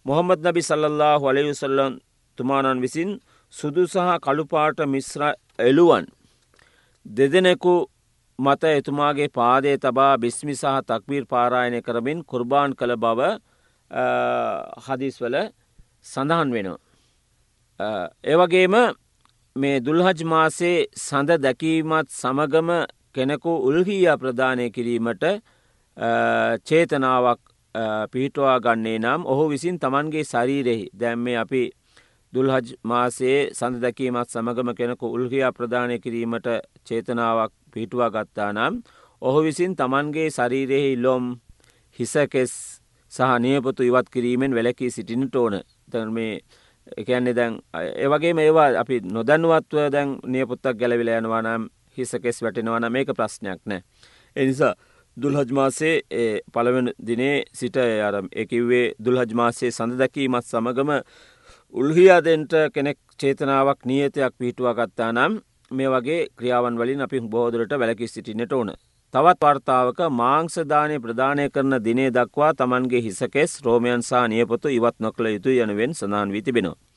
මොහොමද 0.05 0.39
නබි 0.39 0.61
සල්ලල්له 0.61 1.19
වලයුසල්ලන් 1.19 1.99
තුමානන් 2.37 2.81
විසින් 2.81 3.19
සුදු 3.53 3.83
සහ 3.85 4.19
කළුපාට 4.25 4.79
මිශ්‍ර 4.87 5.21
එළුවන්. 5.59 6.05
දෙදෙනෙකු 7.05 7.75
මත 8.39 8.63
එතුමාගේ 8.79 9.29
පාදය 9.29 9.77
තබා 9.77 10.17
බිස්මි 10.17 10.55
සහ 10.55 10.79
තක්වීර් 10.87 11.25
පාරායනය 11.25 11.79
කරමින් 11.81 12.19
කුර්බාන් 12.23 12.71
කළ 12.75 12.95
බව 12.95 13.19
හදිස්වල 14.85 15.35
සඳහන් 16.03 16.49
වෙනවා. 16.55 16.79
ඒවගේම 18.23 18.75
මේ 19.55 19.77
දුල්හජ් 19.85 20.19
මාසේ 20.25 20.77
සඳ 20.97 21.29
දැකීමත් 21.45 22.07
සමගම 22.21 22.69
කෙනෙකු 23.15 23.51
උල්හිය 23.67 24.07
ප්‍රධානය 24.17 24.69
කිරීමට 24.71 25.23
චේතනාවක් 26.65 27.41
පිහිටවා 28.11 28.57
ගන්නේ 28.59 28.99
නම් 28.99 29.21
ඔහු 29.25 29.49
විසින් 29.49 29.79
තමන්ගේ 29.79 30.23
ශරීරෙහි 30.23 30.89
දැම්මේ 30.93 31.37
අපි 31.37 31.63
දුල්හජ් 32.33 32.73
මාසේ 32.83 33.39
සඳ 33.51 33.81
දැකීමත් 33.81 34.29
සමගම 34.29 34.69
කෙනෙකු 34.73 35.05
උල්හියා 35.09 35.51
ප්‍රධානය 35.51 35.99
කිරීමට 35.99 36.47
චේතනාවක් 36.85 37.53
පිහිටුවා 37.73 38.09
ගත්තා 38.11 38.51
නම් 38.53 38.81
ඔහු 39.21 39.39
විසින් 39.43 39.75
තමන්ගේ 39.75 40.29
ශරීරයෙහි 40.29 40.95
ලොම් 40.97 41.25
හිසකෙස් 41.99 42.53
සහ 43.11 43.39
නියපොතු 43.39 43.83
ඉවත් 43.83 44.07
කිරීමෙන් 44.09 44.55
වැලකී 44.55 44.91
සිටිනට 44.91 45.35
ඕන. 45.35 45.61
මේ 46.11 46.39
එකන්නේ 46.97 47.35
දැන් 47.35 47.53
ඒවගේ 47.95 48.33
මේවා 48.33 48.69
අපි 48.79 48.99
නොදැන්වත්ව 49.07 49.91
දැන් 49.91 50.09
නියපොත්තක් 50.25 50.77
ගැලවිල 50.79 51.11
යනවා 51.11 51.41
නම් 51.41 51.63
හිසකෙස් 51.97 52.41
වැටෙනවන 52.43 52.89
මේක 52.91 53.13
ප්‍රශ්නයක් 53.17 53.61
නෑ. 53.65 53.81
එනිසා 54.35 54.73
දුල්හජ්මාසේ 55.17 55.95
පළවෙන 56.53 56.91
දිනේ 57.07 57.43
සිට 57.53 57.77
අරම් 57.77 58.27
එකව්වේ 58.35 58.85
දුල්හජ්මාසේ 59.05 59.71
සඳ 59.71 59.99
දැකීමත් 59.99 60.45
සමගම 60.45 60.91
උල්හියාදෙන්ට 61.75 62.53
කෙනෙක් 62.73 62.99
චේතනාවක් 63.17 63.85
නියතයක් 63.85 64.33
පිහිටුවා 64.39 64.73
ගත්තා 64.73 65.11
නම් 65.11 65.37
මේ 65.71 65.89
වගේ 65.89 66.27
ක්‍රියාවන් 66.37 66.79
වලින් 66.79 67.01
අපි 67.01 67.21
බෝදුරට 67.27 67.79
වැලකි 67.79 68.07
සිටිනට 68.07 68.53
ඕන. 68.53 68.71
තවත් 69.13 69.41
වර්තාවක 69.43 69.99
මාංසදානය 70.11 70.95
ප්‍රධානය 70.99 71.49
කරන 71.49 71.77
දිනේ 71.83 72.09
දක්වා 72.11 72.53
තමන්ගේ 72.53 73.01
හිසකෙස් 73.01 73.51
රෝමයන් 73.65 74.03
සා 74.03 74.27
නියපොතු 74.27 74.67
ඉවත් 74.69 74.97
නොකළ 74.99 75.27
යුතු 75.27 75.49
යනුවෙන් 75.51 75.93
සඳහන් 75.93 76.31
වී 76.31 76.41
තිබෙනවා. 76.41 76.92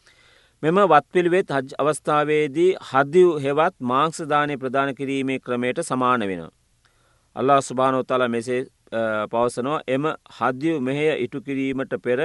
මෙම 0.63 0.79
වත්පිළිවෙත් 0.83 1.51
හජ් 1.51 1.75
අවස්ථාවේදී 1.79 2.71
හදදිව් 2.83 3.31
හෙවත් 3.45 3.75
මාංසදානය 3.83 4.55
ප්‍රධාන 4.57 4.91
කිරීමේ 4.95 5.39
ක්‍රමයට 5.39 5.81
සමාන 5.83 6.23
වෙන. 6.23 6.43
අල්ලා 7.37 7.61
ස්ුභානෝතල 7.61 8.25
මෙසේ 8.29 8.61
පවසනවා 9.31 9.81
එම 9.89 10.05
හදදිව් 10.39 10.77
මෙහය 10.81 11.07
ඉටු 11.25 11.43
කිරීමට 11.43 11.93
පෙර 12.05 12.21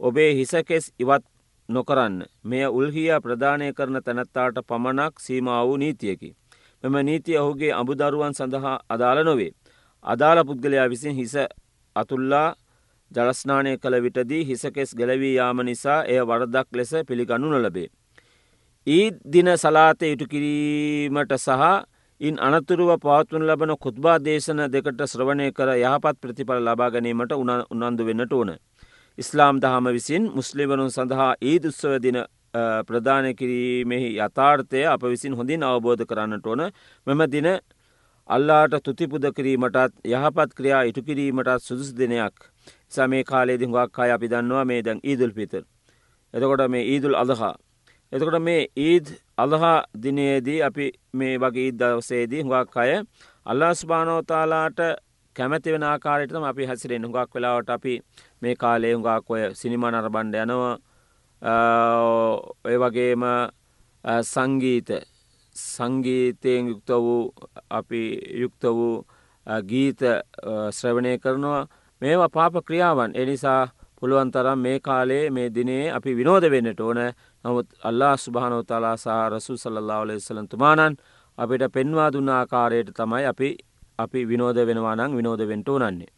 ඔබේ 0.00 0.30
හිසකෙස් 0.34 0.86
ඉවත් 0.98 1.24
නොකරන්න 1.68 2.16
මෙය 2.44 2.64
උල්හිය 2.68 3.10
ප්‍රධානය 3.24 3.72
කරන 3.72 3.98
තැනැත්තාට 4.00 4.62
පමණක් 4.64 5.14
සීම 5.20 5.46
වූ 5.46 5.76
නීතියකි. 5.76 6.30
මෙම 6.84 6.96
නීතිය 7.02 7.38
ඔහුගේ 7.38 7.72
අඹුදරුවන් 7.72 8.34
සඳහා 8.34 8.76
අදාළ 8.88 9.24
නොවේ. 9.24 9.52
අදාළ 10.04 10.44
පුද්ගලයා 10.44 10.88
විසින් 10.88 11.14
හිස 11.14 11.34
අතුල්ලා 11.96 12.48
ජලස්නානය 13.10 13.76
කළ 13.78 13.96
විටදී 14.02 14.44
හිසකෙස් 14.44 14.94
ගැලවී 14.94 15.34
යාම 15.34 15.62
නිසා 15.62 15.98
එය 16.04 16.20
වරදක් 16.22 16.68
ලෙස 16.72 16.92
පිළිගනු 17.08 17.48
නොලබේ. 17.48 17.88
ඊත් 18.86 19.16
දින 19.26 19.48
සලාතය 19.56 20.12
ඉටු 20.12 20.26
කිරීමට 20.26 21.32
සහ 21.38 21.62
ඉන් 22.20 22.38
අනතුරුව 22.40 22.90
පවත්වන 22.98 23.42
ලබන 23.44 23.72
කුත්බා 23.78 24.16
දේශන 24.20 24.62
දෙකට 24.68 25.00
ශ්‍රවණය 25.04 25.50
කර 25.52 25.70
යහපත් 25.76 26.16
ප්‍රතිඵල 26.22 26.62
ලබා 26.62 26.90
ගැනීමට 26.90 27.32
උනන්දු 27.34 28.04
වෙන්නට 28.04 28.32
ඕන. 28.32 28.50
ඉස්ලාම් 29.18 29.60
දහම 29.60 29.86
විසින් 29.92 30.30
මුස්ලිවරුන් 30.32 30.90
සඳහා 30.90 31.30
ඊද 31.42 31.64
උත්සව 31.66 31.98
දින 32.00 32.18
ප්‍රධානය 32.88 33.34
කිරීමෙහි 33.34 34.10
යථාර්ථය 34.18 34.84
අප 34.86 35.02
විසින් 35.04 35.34
හොඳින් 35.34 35.62
අවබෝධ 35.62 36.04
කරන්නට 36.04 36.46
ඕන 36.46 36.62
මෙම 37.06 37.20
දින 37.30 37.48
අල්ලාට 38.28 38.76
තුතිපුද 38.82 39.26
කිරීමටත් 39.36 39.92
යහපත් 40.06 40.50
ක්‍රියා 40.54 40.82
ඉටු 40.84 41.02
කිරීමටත් 41.02 41.62
සුදුස් 41.62 41.90
දෙනයක් 41.92 42.36
සමේ 42.92 43.24
කාලේදි 43.24 43.64
හුවක් 43.66 43.98
අය 43.98 44.10
අපි 44.10 44.28
දන්නවා 44.28 44.64
මේ 44.64 44.82
දැන් 44.82 45.00
ඊදුල් 45.02 45.32
පිතර. 45.32 45.62
එතකොට 46.34 46.68
මේ 46.68 46.84
ඊදුල් 46.86 47.14
අදහා. 47.14 47.54
එතකොට 48.12 48.38
මේ 48.40 48.68
ඊද් 48.80 49.06
අදහා 49.38 49.78
දිනයේදී 49.96 50.60
අපි 50.62 50.86
මේ 51.14 51.34
වගේ 51.38 51.64
ඊද 51.64 51.76
දවසේදී 51.76 52.42
හුඟක් 52.42 52.76
අය 52.76 52.92
අල්ලා 53.46 53.72
ස්භානෝතාලාට 53.74 54.80
කැමැති 55.36 55.72
වෙන 55.72 55.84
ආකාරයටම 55.84 56.44
අපි 56.44 56.66
හැසිරෙන් 56.66 57.04
හුඟක් 57.04 57.34
වෙලාවට 57.34 57.70
අපි 57.70 57.94
මේ 58.42 58.54
කාලේ 58.56 58.92
හුඟක් 58.94 59.30
ඔය 59.30 59.42
සිනිමා 59.54 59.90
නරබන්ඩ 59.92 60.34
යනවා 60.36 60.74
ඔය 62.64 62.76
වගේම 62.76 63.24
සංගීත 64.24 64.90
සංගීතයෙන් 65.56 66.68
යුක්ත 66.68 66.90
වූ 66.98 67.22
අපි 67.70 68.02
යුක්ත 68.34 68.62
වූ 68.70 68.94
ගීත 69.64 70.00
ශ්‍රවණය 70.70 71.18
කරනවා 71.18 71.62
මේවා 72.02 72.28
පාප 72.28 72.54
ක්‍රියාවන් 72.66 73.12
එනිසා 73.14 73.68
පුළුවන් 73.98 74.30
තරම් 74.30 74.58
මේ 74.58 74.78
කාලේ 74.80 75.30
මේ 75.30 75.48
දිනේ 75.54 75.84
අපි 75.90 76.16
විනෝද 76.16 76.44
වෙන්නට 76.50 76.80
ඕන 76.80 77.00
නමුත් 77.44 77.68
අල්ලා 77.82 78.16
ස්ුභානෝතලා 78.16 78.96
සහ 78.96 79.14
රසු 79.30 79.56
සල්له 79.56 80.04
ලෙසලන්තුමානන් 80.04 80.96
අපිට 81.38 81.64
පෙන්වා 81.72 82.10
දුන්න 82.12 82.28
ආකාරයට 82.30 82.90
තමයි 82.92 83.24
අපි 83.26 83.48
අපි 83.98 84.20
විනෝද 84.24 84.58
වෙනවානං 84.62 85.16
විනෝද 85.16 85.42
වෙන්ට 85.42 85.68
ඕනන්නේ. 85.68 86.12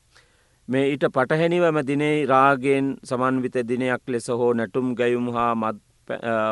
මේ 0.68 0.84
ඊට 0.90 1.04
පටහැනිවම 1.08 1.78
දිනේ 1.86 2.26
රාගෙන් 2.26 2.86
සමන්විත 3.04 3.56
දිනයක් 3.68 4.02
ලෙස 4.06 4.28
හෝ 4.30 4.52
නැටුම් 4.54 4.94
ගැයුම් 4.94 5.26
හා 5.32 5.52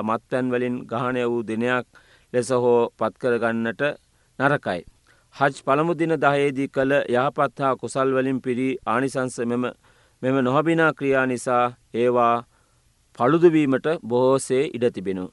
මත්පැන්වලින් 0.02 0.76
ගහනය 0.86 1.22
වූ 1.24 1.42
දිනයක් 1.42 1.86
ලෙස 2.32 2.50
හෝ 2.52 2.80
පත්කරගන්නට 2.98 3.82
නරකයි. 4.38 4.82
හජ් 5.36 5.56
පළමු 5.64 5.94
දින 5.94 6.12
දහයේදී 6.16 6.68
කළ 6.68 6.92
යහපත් 6.92 7.60
හා 7.60 7.76
කුසල්වලින් 7.76 8.38
පිරී 8.40 8.76
ආනිසංස 8.86 9.34
මෙම 9.44 9.64
මෙම 10.22 10.36
නොහබිනා 10.42 10.92
ක්‍රියා 10.92 11.24
නිසා 11.26 11.64
ඒවා 11.94 12.44
පළුදුවීමට 13.18 13.88
බොහෝසේ 14.02 14.62
ඉඩ 14.70 14.86
තිබෙනු. 14.90 15.24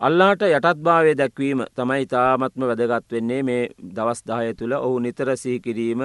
අල්ලාට 0.00 0.42
යටත්භාවය 0.42 1.12
දැක්වීම 1.14 1.62
තමයි 1.72 2.06
තාමත්ම 2.06 2.62
වැදගත් 2.62 3.12
වෙන්නේ 3.12 3.42
මේ 3.42 3.62
දවස් 3.90 4.20
දාය 4.24 4.50
තුළ 4.54 4.74
ඔහු 4.76 4.98
නිතර 4.98 5.30
සිහිකිරීම 5.36 6.02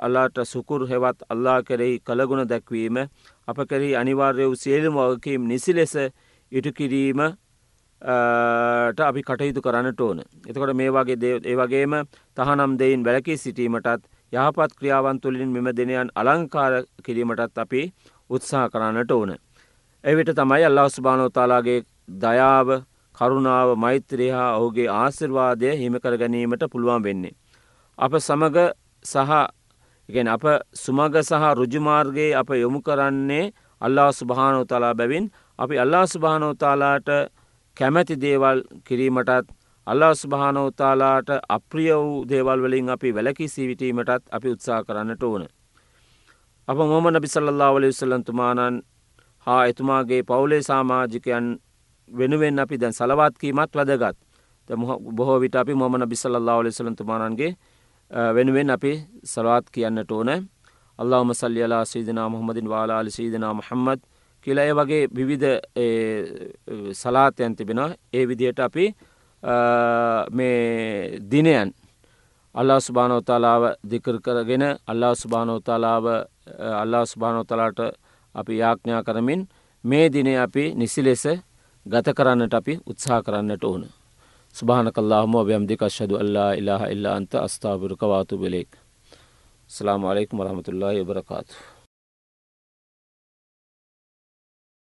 අල්ලාට 0.00 0.40
සුකුර් 0.46 0.86
හෙවත් 0.86 1.18
අල්ලා 1.28 1.58
කෙරෙහි 1.62 2.00
කළගුණ 2.00 2.48
දැක්වීම 2.48 2.96
අප 3.48 3.58
කෙරෙහි 3.66 3.96
අනිවාර්ය 3.96 4.46
වූ 4.46 4.56
සියලුම 4.56 4.96
වගකීම් 4.96 5.42
නිසි 5.44 5.72
ලෙස 5.74 5.94
ඉටු 6.52 6.72
කිරීම 8.00 9.02
අපි 9.02 9.22
කටයුතු 9.22 9.60
කරන්නට 9.60 10.00
ඕන. 10.00 10.22
එතකොට 10.46 10.74
මේ 10.74 10.90
වගේ 10.90 11.40
ඒ 11.44 11.56
වගේම 11.56 11.92
තහනම් 12.36 12.78
දෙයින් 12.78 13.04
වැලකී 13.04 13.36
සිටීමටත් 13.36 14.06
යහපත් 14.32 14.72
ක්‍රියාවන් 14.78 15.20
තුළින් 15.20 15.50
මෙම 15.50 15.68
දෙනයන් 15.74 16.10
අලංකාර 16.14 16.84
කිරීමටත් 17.04 17.58
අපි 17.58 17.92
උත්සාහ 18.30 18.68
කරන්නට 18.70 19.10
ඕන. 19.10 19.36
එවිට 20.04 20.30
තමයි 20.30 20.64
අල්ලා 20.64 20.88
ස්භානෝතාලාගේ 20.88 21.82
දයාව 22.20 22.68
කරුණාව 23.14 23.76
මෛත්‍රය 23.76 24.28
හා 24.30 24.56
ඔහුගේ 24.56 24.88
ආසිර්වාදය 24.88 25.74
හිමකර 25.76 26.14
ගැනීමට 26.16 26.62
පුළුවන් 26.72 27.02
වෙන්නේ. 27.02 27.34
අප 27.98 28.12
සමග 28.18 28.56
සහ 29.04 29.30
ඉගෙන් 30.08 30.28
අප 30.28 30.44
සුමග 30.74 31.16
සහ 31.20 31.44
රුජුමාර්ගයේ 31.54 32.34
අප 32.34 32.50
යොමු 32.54 32.80
කරන්නේ 32.80 33.52
අල්ලා 33.80 34.12
ස්ුභානෝතලා 34.12 34.94
බැවින් 34.94 35.26
අපි 35.58 35.78
අල්ලා 35.78 36.06
ස්ුභානෝතාලාට 36.06 37.08
කැමැති 37.78 38.20
දේවල් 38.20 38.60
කිරීමටත් 38.86 39.48
අල්ලාස්භානෝතාලාට 39.86 41.28
අප්‍රිය 41.48 41.92
වූ 41.94 42.28
දේවල් 42.28 42.62
වලින් 42.62 42.90
අපි 42.90 43.14
වැලකි 43.14 43.48
සීවිටීමටත් 43.48 44.24
අපි 44.30 44.48
උත්සා 44.50 44.84
කරන්නට 44.84 45.22
ඕන. 45.22 45.46
අප 46.68 46.78
මොම 46.78 47.06
නබිසල්ලා 47.08 47.72
වල 47.74 47.86
විසල්ලන්තුමානන් 47.86 48.82
හා 49.46 49.62
එතුමාගේ 49.64 50.22
පවුලේ 50.22 50.62
සාමාජිකයන් 50.62 51.46
වෙනුවෙන් 52.08 52.58
අපි 52.58 52.80
දැන් 52.80 52.92
සලවාත්කීමත් 52.92 53.72
වැදගත් 53.74 54.18
බොහෝ 55.16 55.40
විට 55.40 55.54
අපි 55.54 55.74
මොම 55.74 55.94
බිසල්ලා 56.08 56.58
වල 56.58 56.70
සලන්තුමානන්ගේ 56.70 57.52
වෙනුවෙන් 58.34 58.70
අපි 58.70 58.92
සලවාත් 59.24 59.66
කියන්නට 59.70 60.12
ඕන. 60.12 60.30
اللهم 60.98 61.32
صل 61.32 61.58
على 61.58 61.84
سيدنا 61.84 62.28
محمد 62.28 62.66
وعلى 62.66 63.00
ال 63.00 63.12
سيدنا 63.12 63.52
محمد 63.52 63.98
ඒ 64.48 64.74
වගේ 64.74 65.08
විවිධ 65.14 65.60
සලාතයන් 66.92 67.56
තිබෙනවා 67.56 67.90
ඒ 68.12 68.28
විදියට 68.28 68.60
අපි 68.60 68.94
මේ 70.32 71.18
දිනයන් 71.30 71.74
අල්ලා 72.54 72.80
ස්භානෝතාලාව 72.80 73.62
දිකර 73.90 74.16
කරගෙන 74.20 74.64
අල්ලා 74.86 75.14
ස්භානෝතාලාව 75.14 76.04
අල්ලා 76.74 77.04
ස්භානෝතලාට 77.06 77.78
අපි 78.34 78.58
යාඥා 78.58 79.02
කරමින් 79.02 79.48
මේ 79.84 80.12
දිනේ 80.12 80.38
අපි 80.38 80.74
නිසි 80.74 81.02
ලෙස 81.02 81.24
ගත 81.86 82.14
කරන්නට 82.14 82.54
අපි 82.54 82.80
උත්සා 82.86 83.22
කරන්නට 83.22 83.64
ඕන. 83.64 83.86
සුභානකල්ලාහම 84.54 85.36
අභයම්දික 85.36 85.82
අශ්හදු 85.82 86.16
අල්ලා 86.16 86.52
ඉලාහ 86.52 86.82
ඉල්ලා 86.90 87.14
අන්ත 87.16 87.34
අස්ථාවරක 87.34 88.02
වාතු 88.02 88.38
බෙලෙක්. 88.38 88.68
ස්ලාම 89.70 90.04
අලෙක් 90.04 90.32
මරහමතුල්ලා 90.32 90.92
යබරකාතු. 90.92 91.77